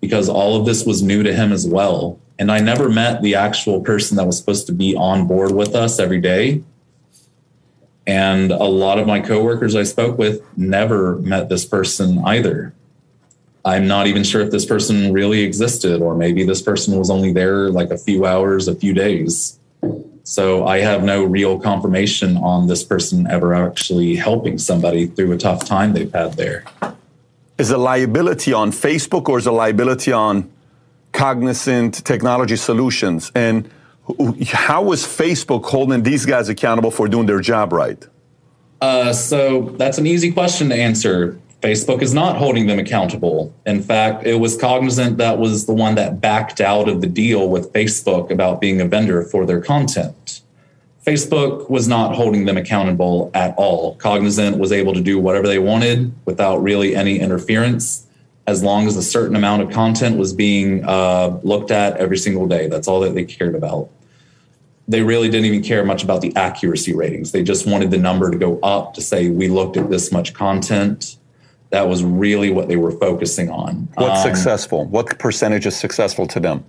[0.00, 2.18] because all of this was new to him as well.
[2.38, 5.74] And I never met the actual person that was supposed to be on board with
[5.74, 6.62] us every day.
[8.06, 12.74] And a lot of my coworkers I spoke with never met this person either.
[13.64, 17.32] I'm not even sure if this person really existed, or maybe this person was only
[17.32, 19.58] there like a few hours, a few days.
[20.24, 25.38] So I have no real confirmation on this person ever actually helping somebody through a
[25.38, 26.64] tough time they've had there.
[27.58, 30.50] Is a liability on Facebook or is the liability on
[31.12, 33.30] Cognizant Technology Solutions?
[33.34, 33.70] And
[34.46, 38.06] how is Facebook holding these guys accountable for doing their job right?
[38.80, 41.38] Uh, so that's an easy question to answer.
[41.60, 43.54] Facebook is not holding them accountable.
[43.64, 47.48] In fact, it was Cognizant that was the one that backed out of the deal
[47.48, 50.40] with Facebook about being a vendor for their content.
[51.06, 53.94] Facebook was not holding them accountable at all.
[53.96, 58.06] Cognizant was able to do whatever they wanted without really any interference,
[58.52, 62.46] as long as a certain amount of content was being uh, looked at every single
[62.46, 62.68] day.
[62.68, 63.88] That's all that they cared about.
[64.86, 67.32] They really didn't even care much about the accuracy ratings.
[67.32, 70.34] They just wanted the number to go up to say, we looked at this much
[70.34, 71.16] content
[71.70, 73.88] that was really what they were focusing on.
[73.94, 74.84] What's um, successful?
[74.84, 76.64] What percentage is successful to them?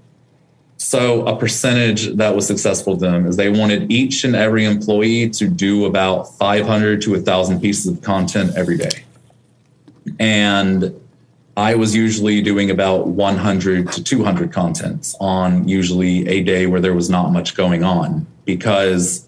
[0.77, 5.29] So, a percentage that was successful to them is they wanted each and every employee
[5.31, 9.03] to do about 500 to 1,000 pieces of content every day.
[10.19, 10.99] And
[11.55, 16.95] I was usually doing about 100 to 200 contents on usually a day where there
[16.95, 19.27] was not much going on because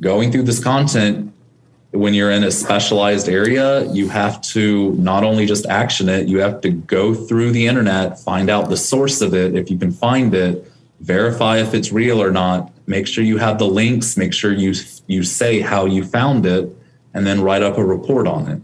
[0.00, 1.32] going through this content,
[1.90, 6.38] when you're in a specialized area, you have to not only just action it, you
[6.38, 9.92] have to go through the internet, find out the source of it if you can
[9.92, 14.32] find it, verify if it's real or not, make sure you have the links, make
[14.32, 14.74] sure you
[15.06, 16.74] you say how you found it
[17.14, 18.62] and then write up a report on it.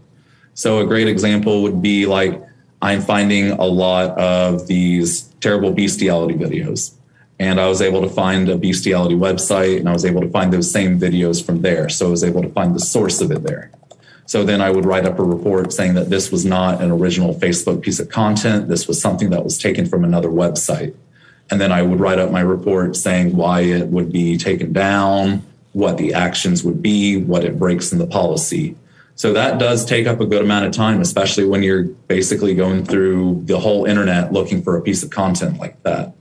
[0.53, 2.41] So a great example would be like
[2.85, 6.93] I'm finding a lot of these terrible bestiality videos
[7.39, 10.53] and I was able to find a bestiality website and I was able to find
[10.53, 11.89] those same videos from there.
[11.89, 13.71] So I was able to find the source of it there.
[14.27, 17.33] So then I would write up a report saying that this was not an original
[17.33, 18.67] Facebook piece of content.
[18.67, 20.93] This was something that was taken from another website.
[21.49, 25.41] And then I would write up my report saying why it would be taken down,
[25.73, 28.75] what the actions would be, what it breaks in the policy.
[29.15, 32.83] So that does take up a good amount of time, especially when you're basically going
[32.83, 36.13] through the whole internet looking for a piece of content like that.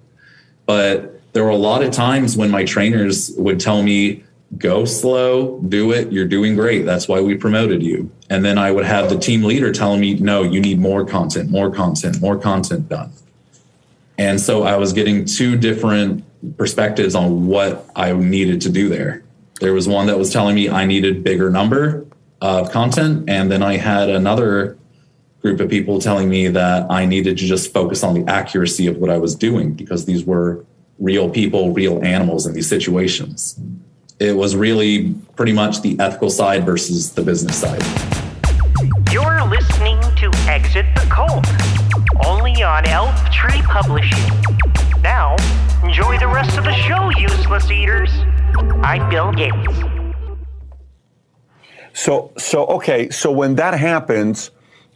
[0.64, 4.22] But there were a lot of times when my trainers would tell me,
[4.56, 6.86] go slow, do it, you're doing great.
[6.86, 8.12] That's why we promoted you.
[8.30, 11.50] And then I would have the team leader telling me, no, you need more content,
[11.50, 13.10] more content, more content done.
[14.16, 16.24] And so I was getting two different
[16.56, 19.24] perspectives on what I needed to do there.
[19.60, 22.06] There was one that was telling me I needed bigger number
[22.40, 23.28] of content.
[23.28, 24.76] And then I had another
[25.40, 28.96] group of people telling me that I needed to just focus on the accuracy of
[28.96, 30.64] what I was doing because these were
[30.98, 33.58] real people, real animals in these situations.
[34.18, 37.82] It was really pretty much the ethical side versus the business side.
[39.12, 41.46] You're listening to Exit the Cult,
[42.26, 44.30] only on Elf Tree Publishing.
[45.02, 45.36] Now,
[45.82, 48.10] enjoy the rest of the show, useless eaters.
[48.82, 49.93] I'm Bill Gates.
[51.94, 53.08] So, so okay.
[53.08, 54.50] So when that happens,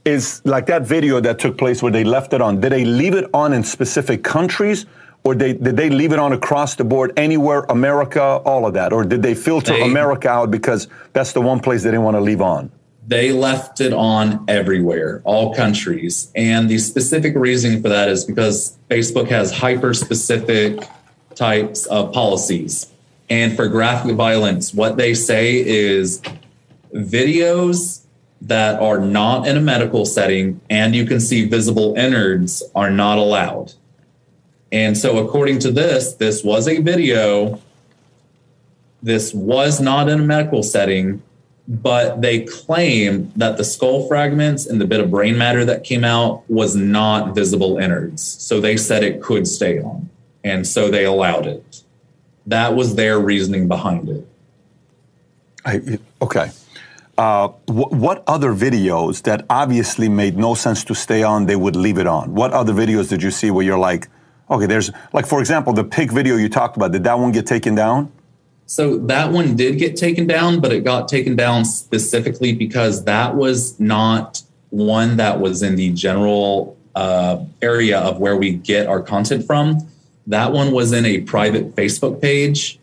[0.05, 2.61] is like that video that took place where they left it on.
[2.61, 4.86] Did they leave it on in specific countries?
[5.24, 8.92] Or they, did they leave it on across the board, anywhere, America, all of that?
[8.92, 12.16] Or did they filter they, America out because that's the one place they didn't want
[12.16, 12.70] to leave on?
[13.07, 16.30] They left it on everywhere, all countries.
[16.34, 20.88] And the specific reason for that is because Facebook has hyper specific
[21.34, 22.86] types of policies.
[23.28, 26.22] And for graphic violence, what they say is
[26.93, 28.05] videos
[28.41, 33.18] that are not in a medical setting and you can see visible innards are not
[33.18, 33.72] allowed.
[34.70, 37.61] And so, according to this, this was a video.
[39.03, 41.22] This was not in a medical setting,
[41.66, 46.05] but they claim that the skull fragments and the bit of brain matter that came
[46.05, 48.22] out was not visible innards.
[48.22, 50.11] So they said it could stay on.
[50.45, 51.82] And so they allowed it.
[52.47, 54.26] That was their reasoning behind it.
[55.64, 56.51] I, okay.
[57.18, 61.74] Uh, wh- what other videos that obviously made no sense to stay on, they would
[61.74, 62.32] leave it on?
[62.32, 64.08] What other videos did you see where you're like,
[64.48, 67.44] okay, there's, like, for example, the pig video you talked about, did that one get
[67.44, 68.12] taken down?
[68.66, 73.34] So that one did get taken down, but it got taken down specifically because that
[73.34, 79.02] was not one that was in the general uh, area of where we get our
[79.02, 79.88] content from.
[80.26, 82.78] That one was in a private Facebook page.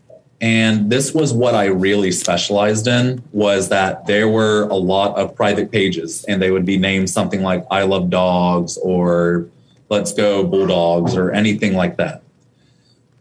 [0.46, 5.36] And this was what I really specialized in was that there were a lot of
[5.36, 9.48] private pages and they would be named something like I love dogs or
[9.90, 12.22] let's go bulldogs or anything like that.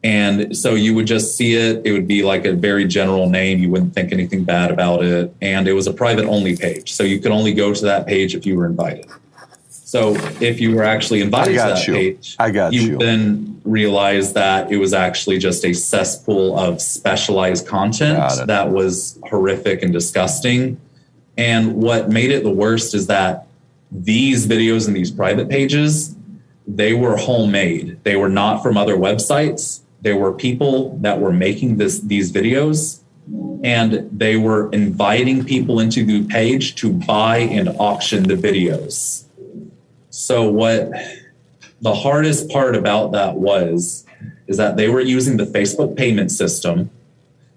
[0.02, 1.80] And so you would just see it.
[1.86, 3.58] It would be like a very general name.
[3.58, 5.34] You wouldn't think anything bad about it.
[5.40, 6.92] And it was a private only page.
[6.92, 9.06] So you could only go to that page if you were invited.
[9.94, 11.94] So if you were actually invited to that you.
[11.94, 12.98] page, I got you, you.
[12.98, 18.18] then realize that it was actually just a cesspool of specialized content
[18.48, 20.80] that was horrific and disgusting.
[21.38, 23.46] And what made it the worst is that
[23.92, 26.16] these videos and these private pages,
[26.66, 28.02] they were homemade.
[28.02, 29.82] They were not from other websites.
[30.00, 32.98] There were people that were making this these videos
[33.62, 39.23] and they were inviting people into the page to buy and auction the videos.
[40.16, 40.92] So what
[41.82, 44.06] the hardest part about that was
[44.46, 46.88] is that they were using the Facebook payment system.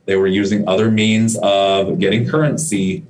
[0.05, 3.05] They were using other means of getting currency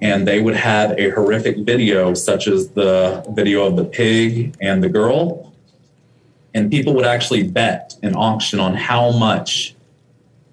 [0.00, 4.84] and they would have a horrific video such as the video of the pig and
[4.84, 5.52] the girl
[6.54, 9.74] and people would actually bet an auction on how much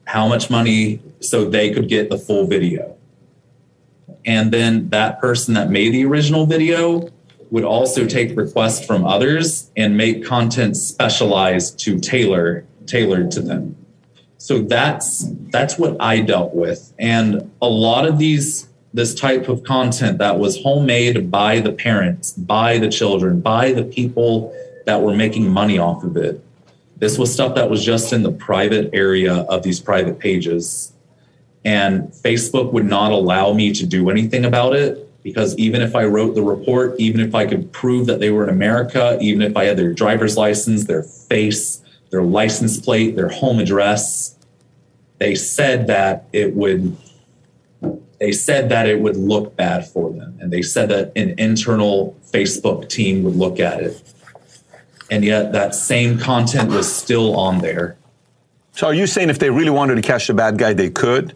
[0.05, 2.95] how much money so they could get the full video
[4.25, 7.11] and then that person that made the original video
[7.51, 13.75] would also take requests from others and make content specialized to tailor tailored to them.
[14.37, 16.93] So that's that's what i dealt with.
[16.97, 22.33] And a lot of these this type of content that was homemade by the parents
[22.33, 24.53] by the children by the people
[24.87, 26.43] that were making money off of it
[26.97, 30.91] this was stuff that was just in the private area of these private pages.
[31.63, 36.05] And facebook would not allow me to do anything about it because even if I
[36.05, 39.55] wrote the report, even if I could prove that they were in America, even if
[39.57, 44.35] I had their driver's license, their face, their license plate, their home address,
[45.17, 46.97] they said that it would
[48.19, 52.17] they said that it would look bad for them and they said that an internal
[52.33, 54.13] Facebook team would look at it.
[55.09, 57.97] And yet that same content was still on there.
[58.73, 61.33] So are you saying if they really wanted to catch the bad guy, they could?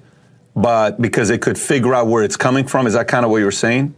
[0.56, 2.88] But because they could figure out where it's coming from.
[2.88, 3.94] Is that kind of what you were saying?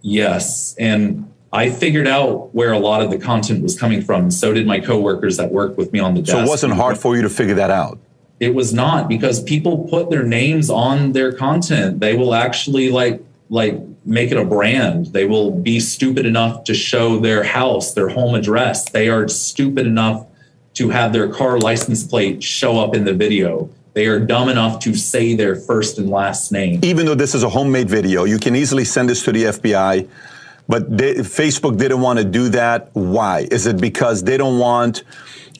[0.00, 0.74] Yes.
[0.78, 4.30] And I figured out where a lot of the content was coming from.
[4.30, 6.36] So did my coworkers that worked with me on the desk.
[6.36, 7.98] So it wasn't hard for you to figure that out?
[8.40, 12.00] It was not because people put their names on their content.
[12.00, 15.06] They will actually like like make it a brand.
[15.06, 18.88] They will be stupid enough to show their house, their home address.
[18.90, 20.26] They are stupid enough
[20.74, 23.68] to have their car license plate show up in the video.
[23.94, 26.80] They are dumb enough to say their first and last name.
[26.82, 30.08] Even though this is a homemade video, you can easily send this to the FBI.
[30.68, 32.90] But they, Facebook didn't want to do that.
[32.94, 33.46] Why?
[33.50, 35.04] Is it because they don't want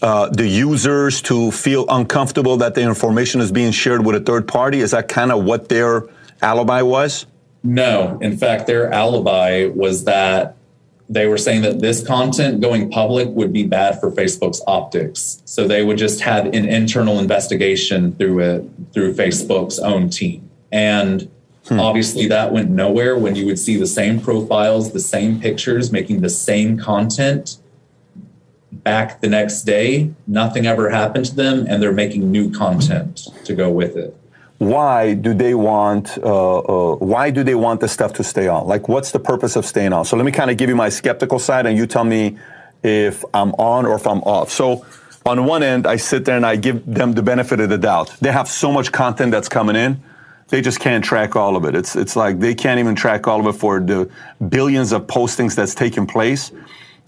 [0.00, 4.48] uh, the users to feel uncomfortable that their information is being shared with a third
[4.48, 4.80] party?
[4.80, 6.04] Is that kind of what their
[6.40, 7.26] alibi was?
[7.62, 8.18] No.
[8.22, 10.56] In fact, their alibi was that
[11.12, 15.42] they were saying that this content going public would be bad for Facebook's optics.
[15.44, 20.48] So they would just have an internal investigation through it through Facebook's own team.
[20.70, 21.30] And
[21.68, 21.78] hmm.
[21.78, 26.22] obviously that went nowhere when you would see the same profiles, the same pictures, making
[26.22, 27.58] the same content
[28.72, 30.12] back the next day.
[30.26, 34.16] Nothing ever happened to them and they're making new content to go with it
[34.58, 38.66] why do they want uh, uh, why do they want the stuff to stay on?
[38.66, 40.04] Like what's the purpose of staying on?
[40.04, 42.38] So let me kind of give you my skeptical side and you tell me
[42.82, 44.50] if i'm on or if i'm off.
[44.50, 44.84] So
[45.24, 48.14] on one end i sit there and i give them the benefit of the doubt.
[48.20, 50.02] They have so much content that's coming in
[50.52, 51.74] they just can't track all of it.
[51.74, 54.10] It's, it's like they can't even track all of it for the
[54.50, 56.52] billions of postings that's taking place.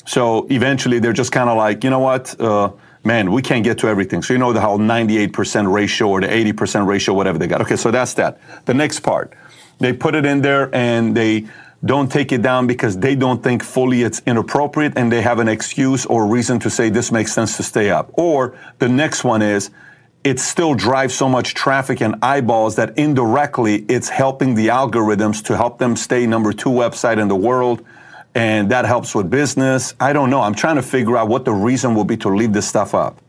[0.06, 2.40] So eventually they're just kind of like you know what?
[2.40, 2.70] Uh,
[3.04, 4.22] man, we can't get to everything.
[4.22, 7.60] So you know the whole 98% ratio or the 80% ratio, whatever they got.
[7.62, 8.40] Okay, so that's that.
[8.64, 9.34] The next part,
[9.78, 11.46] they put it in there and they
[11.84, 15.48] don't take it down because they don't think fully it's inappropriate and they have an
[15.48, 18.10] excuse or reason to say this makes sense to stay up.
[18.14, 19.70] Or the next one is,
[20.22, 25.56] it still drives so much traffic and eyeballs that indirectly it's helping the algorithms to
[25.56, 27.84] help them stay number two website in the world
[28.34, 29.94] and that helps with business.
[30.00, 30.40] I don't know.
[30.40, 33.20] I'm trying to figure out what the reason will be to leave this stuff up.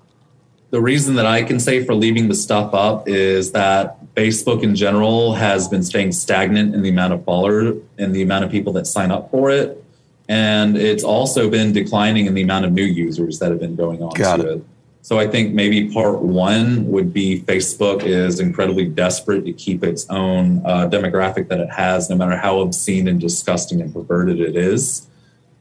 [0.71, 4.75] The reason that I can say for leaving the stuff up is that Facebook in
[4.75, 8.73] general has been staying stagnant in the amount of followers and the amount of people
[8.73, 9.81] that sign up for it.
[10.27, 14.01] And it's also been declining in the amount of new users that have been going
[14.01, 14.57] on Got to it.
[14.57, 14.65] it.
[15.05, 20.09] So I think maybe part one would be Facebook is incredibly desperate to keep its
[20.09, 24.55] own uh, demographic that it has, no matter how obscene and disgusting and perverted it
[24.55, 25.05] is.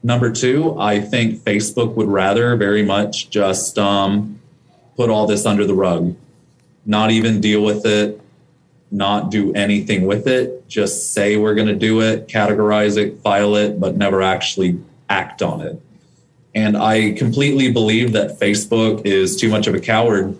[0.01, 4.41] Number two, I think Facebook would rather very much just um,
[4.95, 6.15] put all this under the rug,
[6.87, 8.19] not even deal with it,
[8.89, 13.55] not do anything with it, just say we're going to do it, categorize it, file
[13.55, 15.79] it, but never actually act on it.
[16.55, 20.39] And I completely believe that Facebook is too much of a coward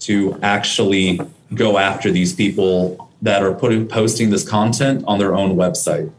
[0.00, 1.18] to actually
[1.54, 6.12] go after these people that are putting posting this content on their own website.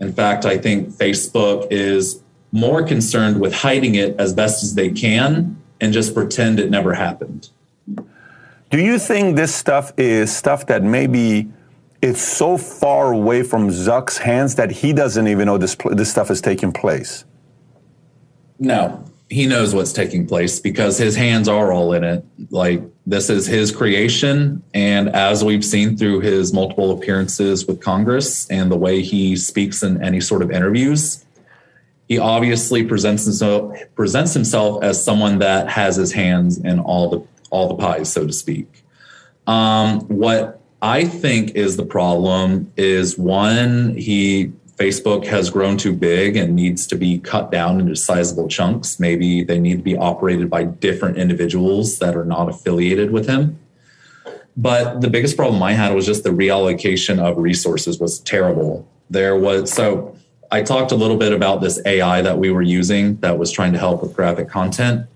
[0.00, 4.90] In fact, I think Facebook is more concerned with hiding it as best as they
[4.90, 7.50] can and just pretend it never happened.
[8.70, 11.50] Do you think this stuff is stuff that maybe
[12.00, 16.30] it's so far away from Zuck's hands that he doesn't even know this this stuff
[16.30, 17.24] is taking place?
[18.58, 22.24] No, he knows what's taking place because his hands are all in it.
[22.50, 24.62] Like this is his creation.
[24.74, 29.82] And as we've seen through his multiple appearances with Congress and the way he speaks
[29.82, 31.24] in any sort of interviews,
[32.08, 37.22] he obviously presents himself presents himself as someone that has his hands in all the
[37.50, 38.82] all the pies, so to speak.
[39.46, 46.36] Um, what I think is the problem is one, he Facebook has grown too big
[46.36, 49.00] and needs to be cut down into sizable chunks.
[49.00, 53.58] Maybe they need to be operated by different individuals that are not affiliated with him.
[54.56, 58.88] But the biggest problem I had was just the reallocation of resources was terrible.
[59.10, 60.16] There was so
[60.50, 63.72] I talked a little bit about this AI that we were using that was trying
[63.72, 65.06] to help with graphic content.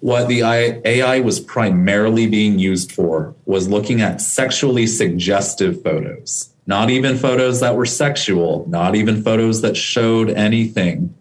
[0.00, 6.90] What the AI was primarily being used for was looking at sexually suggestive photos, not
[6.90, 11.14] even photos that were sexual, not even photos that showed anything.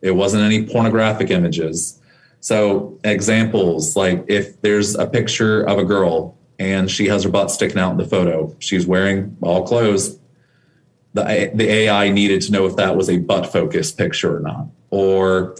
[0.00, 2.00] It wasn't any pornographic images.
[2.40, 7.50] So, examples like if there's a picture of a girl and she has her butt
[7.50, 10.18] sticking out in the photo, she's wearing all clothes,
[11.14, 14.66] the, the AI needed to know if that was a butt focused picture or not.
[14.90, 15.56] Or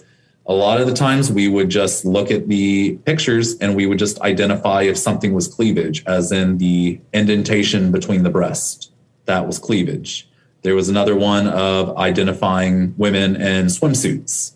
[0.46, 3.98] a lot of the times we would just look at the pictures and we would
[3.98, 8.92] just identify if something was cleavage, as in the indentation between the breast.
[9.26, 10.28] That was cleavage.
[10.62, 14.52] There was another one of identifying women in swimsuits.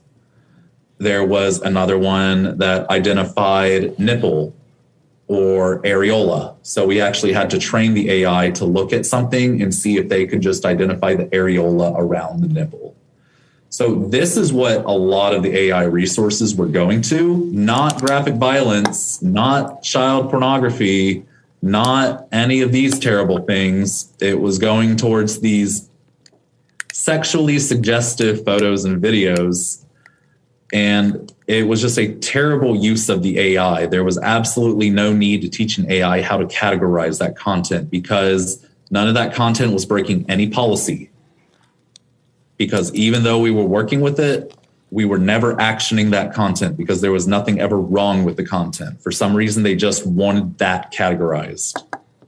[0.99, 4.55] There was another one that identified nipple
[5.29, 6.57] or areola.
[6.63, 10.09] So we actually had to train the AI to look at something and see if
[10.09, 12.97] they could just identify the areola around the nipple.
[13.69, 18.35] So this is what a lot of the AI resources were going to, not graphic
[18.35, 21.25] violence, not child pornography,
[21.63, 24.13] not any of these terrible things.
[24.21, 25.89] It was going towards these
[26.93, 29.85] sexually suggestive photos and videos.
[30.73, 33.87] And it was just a terrible use of the AI.
[33.87, 38.65] There was absolutely no need to teach an AI how to categorize that content because
[38.91, 41.11] none of that content was breaking any policy
[42.61, 44.55] because even though we were working with it,
[44.91, 49.01] we were never actioning that content because there was nothing ever wrong with the content.
[49.01, 51.85] For some reason, they just wanted that categorized.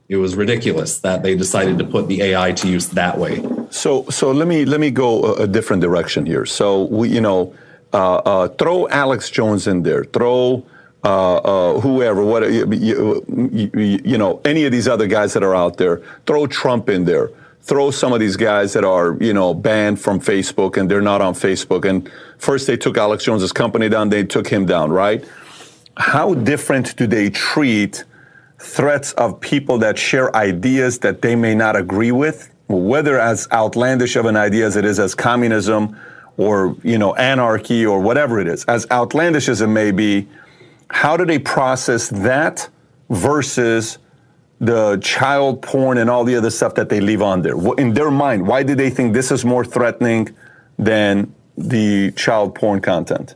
[0.07, 3.43] It was ridiculous that they decided to put the AI to use that way.
[3.69, 6.45] So, so let me let me go a, different direction here.
[6.45, 7.53] So, we, you know,
[7.93, 10.03] uh, uh, throw Alex Jones in there.
[10.03, 10.65] Throw
[11.03, 15.55] uh, uh, whoever, what you, you, you know, any of these other guys that are
[15.55, 16.01] out there.
[16.25, 17.29] Throw Trump in there.
[17.63, 21.21] Throw some of these guys that are, you know, banned from Facebook and they're not
[21.21, 21.89] on Facebook.
[21.89, 25.23] And first they took Alex Jones's company down, they took him down, right?
[25.95, 28.03] How different do they treat
[28.59, 34.15] threats of people that share ideas that they may not agree with, whether as outlandish
[34.15, 35.97] of an idea as it is as communism
[36.37, 40.27] or, you know, anarchy or whatever it is, as outlandish as it may be,
[40.89, 42.69] how do they process that
[43.09, 43.99] versus
[44.59, 47.55] the child porn and all the other stuff that they leave on there?
[47.77, 50.35] In their mind, why do they think this is more threatening
[50.77, 53.35] than the child porn content?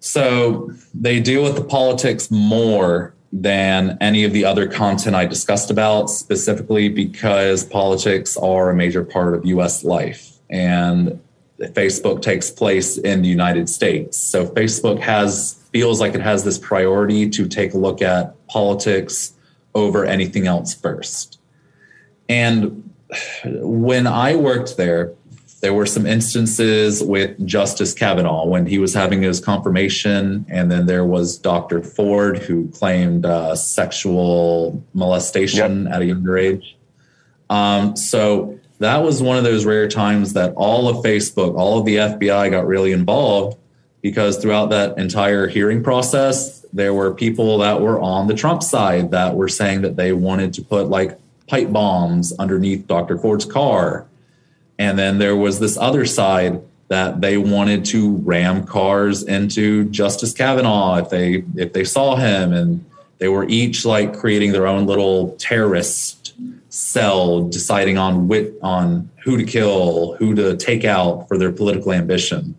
[0.00, 5.70] So they deal with the politics more than any of the other content I discussed
[5.70, 10.32] about, specifically because politics are a major part of US life.
[10.48, 11.20] And
[11.58, 14.16] Facebook takes place in the United States.
[14.16, 19.32] So Facebook has feels like it has this priority to take a look at politics
[19.76, 21.38] over anything else first.
[22.28, 22.90] And
[23.44, 25.12] when I worked there,
[25.60, 30.86] there were some instances with Justice Kavanaugh when he was having his confirmation, and then
[30.86, 31.82] there was Dr.
[31.82, 36.76] Ford who claimed uh, sexual molestation at a younger age.
[37.48, 41.84] Um, so that was one of those rare times that all of Facebook, all of
[41.84, 43.56] the FBI got really involved
[44.02, 49.10] because throughout that entire hearing process, there were people that were on the Trump side
[49.10, 53.18] that were saying that they wanted to put like pipe bombs underneath Dr.
[53.18, 54.06] Ford's car.
[54.78, 60.32] And then there was this other side that they wanted to ram cars into Justice
[60.32, 62.84] Kavanaugh if they if they saw him and
[63.18, 66.34] they were each like creating their own little terrorist
[66.68, 71.92] cell deciding on wit on who to kill, who to take out for their political
[71.92, 72.54] ambition.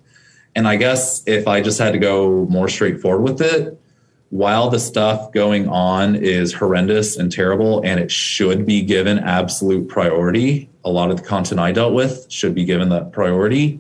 [0.56, 3.80] And I guess if I just had to go more straightforward with it,
[4.30, 9.88] while the stuff going on is horrendous and terrible and it should be given absolute
[9.88, 13.80] priority, a lot of the content I dealt with should be given that priority.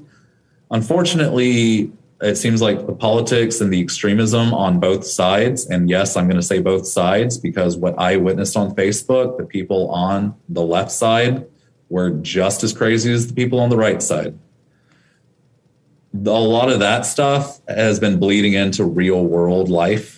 [0.71, 1.91] Unfortunately,
[2.21, 6.37] it seems like the politics and the extremism on both sides, and yes, I'm going
[6.37, 10.91] to say both sides because what I witnessed on Facebook, the people on the left
[10.91, 11.45] side
[11.89, 14.37] were just as crazy as the people on the right side
[16.25, 20.16] a lot of that stuff has been bleeding into real world life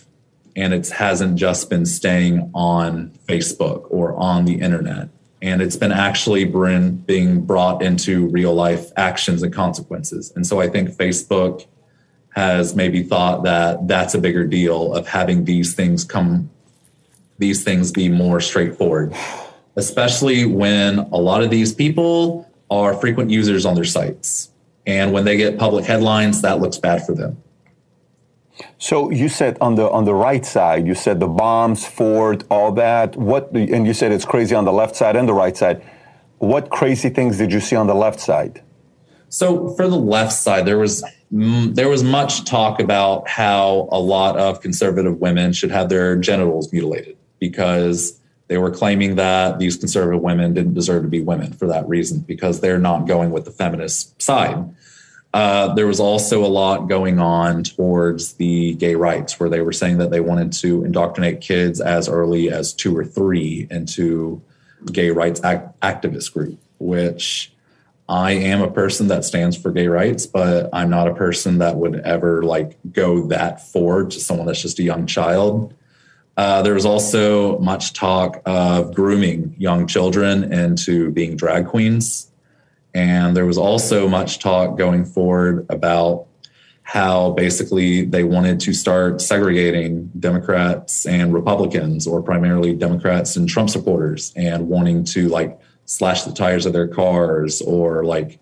[0.60, 5.10] and it hasn't just been staying on facebook or on the internet.
[5.41, 10.31] And it's been actually bring, being brought into real life actions and consequences.
[10.36, 11.65] And so i think facebook
[12.36, 16.49] has maybe thought that that's a bigger deal of having these things come
[17.40, 19.15] these things be more straightforward
[19.80, 24.52] especially when a lot of these people are frequent users on their sites.
[24.86, 27.41] And when they get public headlines, that looks bad for them.
[28.77, 32.72] So you said on the on the right side, you said the bombs, Ford, all
[32.73, 33.15] that.
[33.15, 35.81] What and you said it's crazy on the left side and the right side.
[36.40, 38.61] What crazy things did you see on the left side?
[39.30, 44.38] So for the left side, there was there was much talk about how a lot
[44.38, 50.22] of conservative women should have their genitals mutilated because they were claiming that these conservative
[50.22, 53.52] women didn't deserve to be women for that reason because they're not going with the
[53.52, 54.57] feminist side.
[55.34, 59.72] Uh, there was also a lot going on towards the gay rights, where they were
[59.72, 64.41] saying that they wanted to indoctrinate kids as early as two or three into
[64.91, 66.57] gay rights act- activist group.
[66.80, 67.51] Which
[68.07, 71.76] I am a person that stands for gay rights, but I'm not a person that
[71.76, 75.76] would ever like go that forward to someone that's just a young child.
[76.35, 82.28] Uh, there was also much talk of grooming young children into being drag queens
[82.94, 86.26] and there was also much talk going forward about
[86.84, 93.70] how basically they wanted to start segregating Democrats and Republicans, or primarily Democrats and Trump
[93.70, 98.40] supporters, and wanting to like slash the tires of their cars or like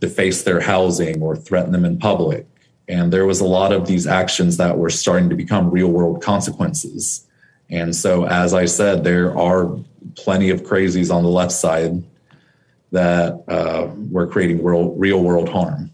[0.00, 2.46] deface their housing or threaten them in public.
[2.88, 6.22] And there was a lot of these actions that were starting to become real world
[6.22, 7.26] consequences.
[7.70, 9.78] And so, as I said, there are
[10.14, 12.04] plenty of crazies on the left side
[12.90, 15.90] that uh, were creating real, real world harm.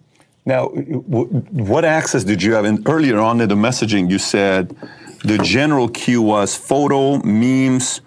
[0.47, 2.65] Now, w- what access did you have?
[2.65, 4.77] And earlier on in the messaging, you said
[5.25, 8.03] the general queue was photo, memes,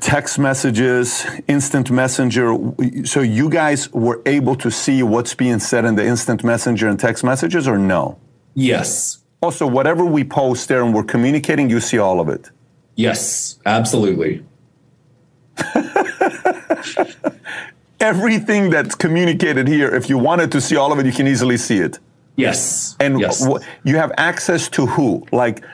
[0.00, 2.56] text messages, instant messenger.
[3.04, 6.98] So you guys were able to see what's being said in the instant messenger and
[6.98, 8.18] text messages, or no?
[8.54, 9.18] Yes.
[9.42, 12.50] Also, whatever we post there and we're communicating, you see all of it.
[12.96, 14.44] Yes, absolutely.
[18.06, 21.56] Everything that's communicated here, if you wanted to see all of it, you can easily
[21.56, 21.98] see it.
[22.36, 22.94] Yes.
[23.00, 23.40] And yes.
[23.40, 25.26] W- you have access to who?
[25.32, 25.64] Like,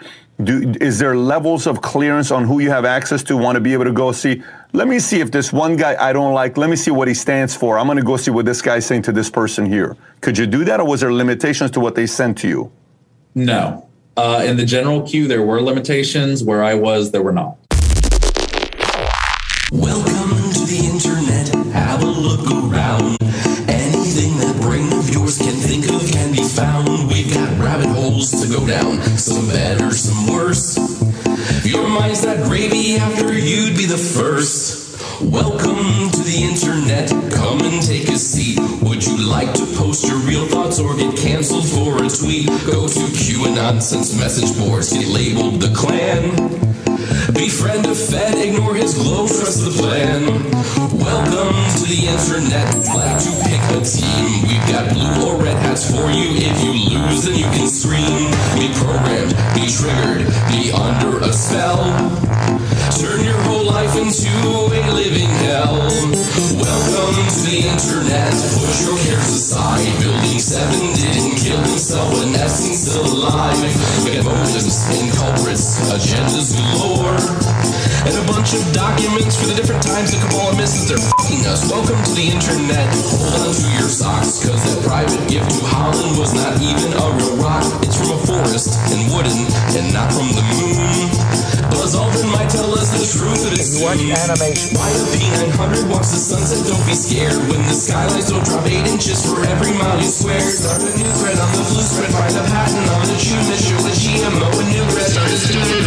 [0.42, 3.36] do, is there levels of clearance on who you have access to?
[3.36, 4.42] Want to be able to go see?
[4.72, 6.56] Let me see if this one guy I don't like.
[6.56, 7.78] Let me see what he stands for.
[7.78, 9.94] I'm going to go see what this guy's saying to this person here.
[10.22, 12.72] Could you do that, or was there limitations to what they sent to you?
[13.34, 13.90] No.
[14.16, 16.42] Uh, in the general queue, there were limitations.
[16.42, 17.58] Where I was, there were not.
[19.70, 20.11] Welcome
[28.52, 29.00] go down.
[29.16, 30.76] Some better, some worse.
[31.64, 35.00] Your mind's that gravy after you'd be the first.
[35.22, 37.08] Welcome to the internet.
[37.32, 38.58] Come and take a seat.
[38.82, 42.46] Would you like to post your real thoughts or get canceled for a tweet?
[42.68, 44.92] Go to QAnonsense message boards.
[44.92, 46.36] Get labeled the clan.
[47.32, 50.11] Befriend a Fed, ignore his glow, trust the plan.
[93.96, 94.72] Truth of it soon.
[94.72, 94.76] Watch animation.
[94.76, 96.64] Why a P900 walks the sunset?
[96.68, 100.40] Don't be scared when the skylines don't drop eight inches for every mile you swear.
[100.40, 102.12] Start a new thread on the flu spread.
[102.12, 105.08] Find a patent on the tune that show a GMO and new bread.
[105.08, 105.82] Start a stupid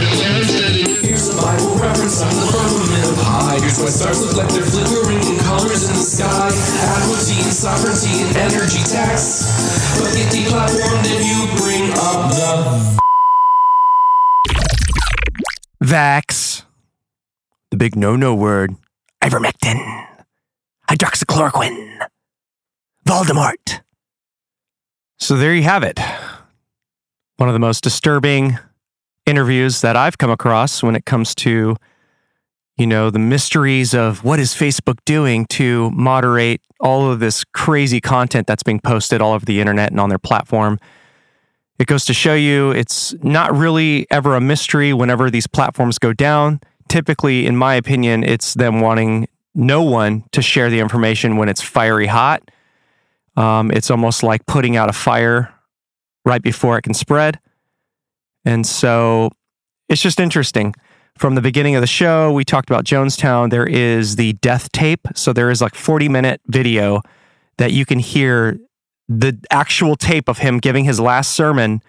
[1.01, 3.57] Here's a Bible reference on the firmament of high.
[3.61, 6.49] Here's why stars look like they're flickering in colors in the sky.
[7.01, 9.97] Equity and sovereignty and energy tax.
[9.97, 13.01] But get deplatformed if you bring up the
[15.83, 16.24] Vax.
[17.85, 18.75] Big no no word.
[19.21, 20.07] Ivermectin.
[20.89, 21.99] Hydroxychloroquine.
[23.07, 23.81] Voldemort.
[25.19, 25.99] So there you have it.
[27.37, 28.57] One of the most disturbing
[29.27, 31.75] interviews that I've come across when it comes to,
[32.75, 38.01] you know, the mysteries of what is Facebook doing to moderate all of this crazy
[38.01, 40.79] content that's being posted all over the internet and on their platform.
[41.77, 46.13] It goes to show you it's not really ever a mystery whenever these platforms go
[46.13, 46.61] down.
[46.87, 51.61] Typically, in my opinion, it's them wanting no one to share the information when it's
[51.61, 52.49] fiery hot.
[53.37, 55.53] Um, it's almost like putting out a fire
[56.25, 57.39] right before it can spread.
[58.43, 59.31] And so
[59.89, 60.73] it's just interesting.
[61.17, 63.49] From the beginning of the show, we talked about Jonestown.
[63.49, 65.07] There is the death tape.
[65.15, 67.01] So there is like 40 minute video
[67.57, 68.57] that you can hear
[69.07, 71.81] the actual tape of him giving his last sermon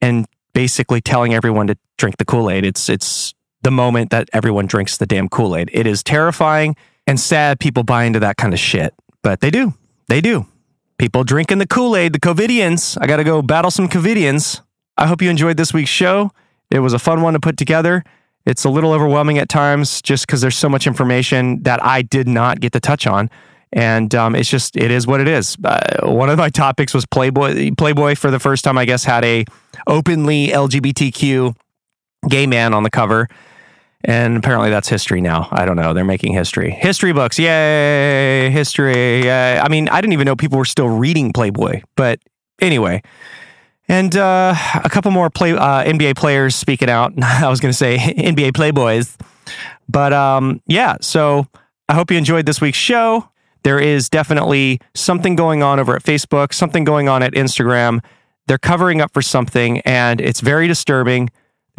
[0.00, 2.64] and basically telling everyone to drink the Kool-Aid.
[2.64, 5.70] It's it's the moment that everyone drinks the damn Kool-Aid.
[5.72, 6.76] It is terrifying
[7.06, 8.94] and sad people buy into that kind of shit.
[9.22, 9.74] But they do.
[10.08, 10.46] They do.
[10.98, 12.96] People drinking the Kool-Aid, the Covidians.
[13.00, 14.60] I got to go battle some Covidians.
[14.96, 16.30] I hope you enjoyed this week's show.
[16.70, 18.04] It was a fun one to put together.
[18.46, 22.28] It's a little overwhelming at times just because there's so much information that I did
[22.28, 23.30] not get to touch on.
[23.72, 25.56] And um, it's just, it is what it is.
[25.62, 27.70] Uh, one of my topics was Playboy.
[27.76, 29.44] Playboy, for the first time, I guess, had a
[29.86, 31.54] openly LGBTQ
[32.28, 33.28] gay man on the cover.
[34.02, 35.48] And apparently that's history now.
[35.50, 35.92] I don't know.
[35.92, 36.70] They're making history.
[36.70, 37.38] History books.
[37.38, 38.50] Yay.
[38.50, 39.24] History.
[39.24, 39.58] Yay.
[39.58, 41.82] I mean, I didn't even know people were still reading Playboy.
[41.96, 42.18] But
[42.60, 43.02] anyway,
[43.90, 47.12] and uh, a couple more play uh, NBA players speaking out.
[47.22, 49.18] I was going to say NBA Playboys,
[49.88, 50.96] but um, yeah.
[51.00, 51.46] So
[51.88, 53.28] I hope you enjoyed this week's show.
[53.64, 58.00] There is definitely something going on over at Facebook, something going on at Instagram.
[58.46, 61.30] They're covering up for something, and it's very disturbing.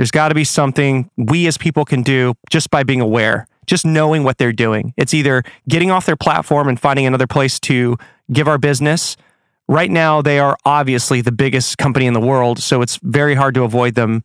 [0.01, 3.85] There's got to be something we as people can do just by being aware, just
[3.85, 4.95] knowing what they're doing.
[4.97, 7.97] It's either getting off their platform and finding another place to
[8.31, 9.15] give our business
[9.71, 13.53] Right now, they are obviously the biggest company in the world, so it's very hard
[13.55, 14.21] to avoid them.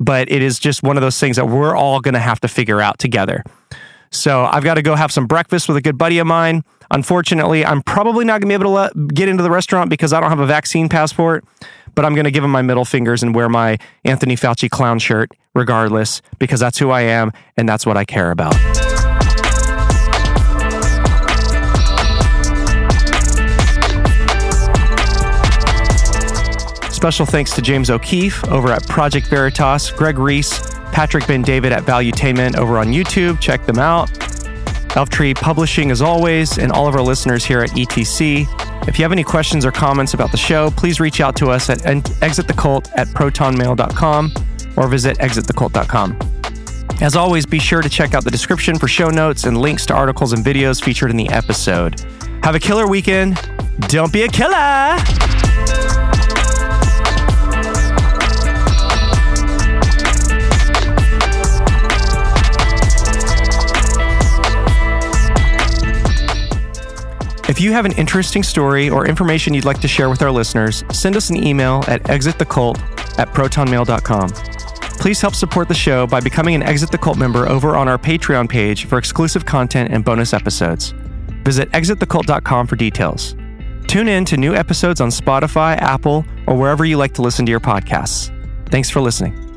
[0.00, 2.48] But it is just one of those things that we're all going to have to
[2.48, 3.44] figure out together.
[4.10, 6.64] So I've got to go have some breakfast with a good buddy of mine.
[6.90, 10.12] Unfortunately, I'm probably not going to be able to let, get into the restaurant because
[10.12, 11.44] I don't have a vaccine passport,
[11.94, 14.98] but I'm going to give him my middle fingers and wear my Anthony Fauci clown
[14.98, 18.54] shirt regardless because that's who I am and that's what I care about.
[26.92, 30.60] Special thanks to James O'Keefe over at Project Veritas, Greg Reese,
[30.92, 33.40] Patrick Bet-David at Valuetainment over on YouTube.
[33.40, 34.10] Check them out.
[34.96, 38.46] Elf Tree Publishing, as always, and all of our listeners here at ETC.
[38.90, 41.70] If you have any questions or comments about the show, please reach out to us
[41.70, 44.32] at exitthecult at protonmail.com
[44.76, 46.18] or visit exitthecult.com.
[47.00, 49.94] As always, be sure to check out the description for show notes and links to
[49.94, 52.00] articles and videos featured in the episode.
[52.42, 53.40] Have a killer weekend.
[53.88, 54.96] Don't be a killer.
[67.60, 70.82] If you have an interesting story or information you'd like to share with our listeners,
[70.90, 72.78] send us an email at exitthecult
[73.18, 74.30] at protonmail.com.
[74.98, 77.98] Please help support the show by becoming an Exit the Cult member over on our
[77.98, 80.94] Patreon page for exclusive content and bonus episodes.
[81.44, 83.36] Visit exitthecult.com for details.
[83.86, 87.50] Tune in to new episodes on Spotify, Apple, or wherever you like to listen to
[87.50, 88.30] your podcasts.
[88.70, 89.49] Thanks for listening.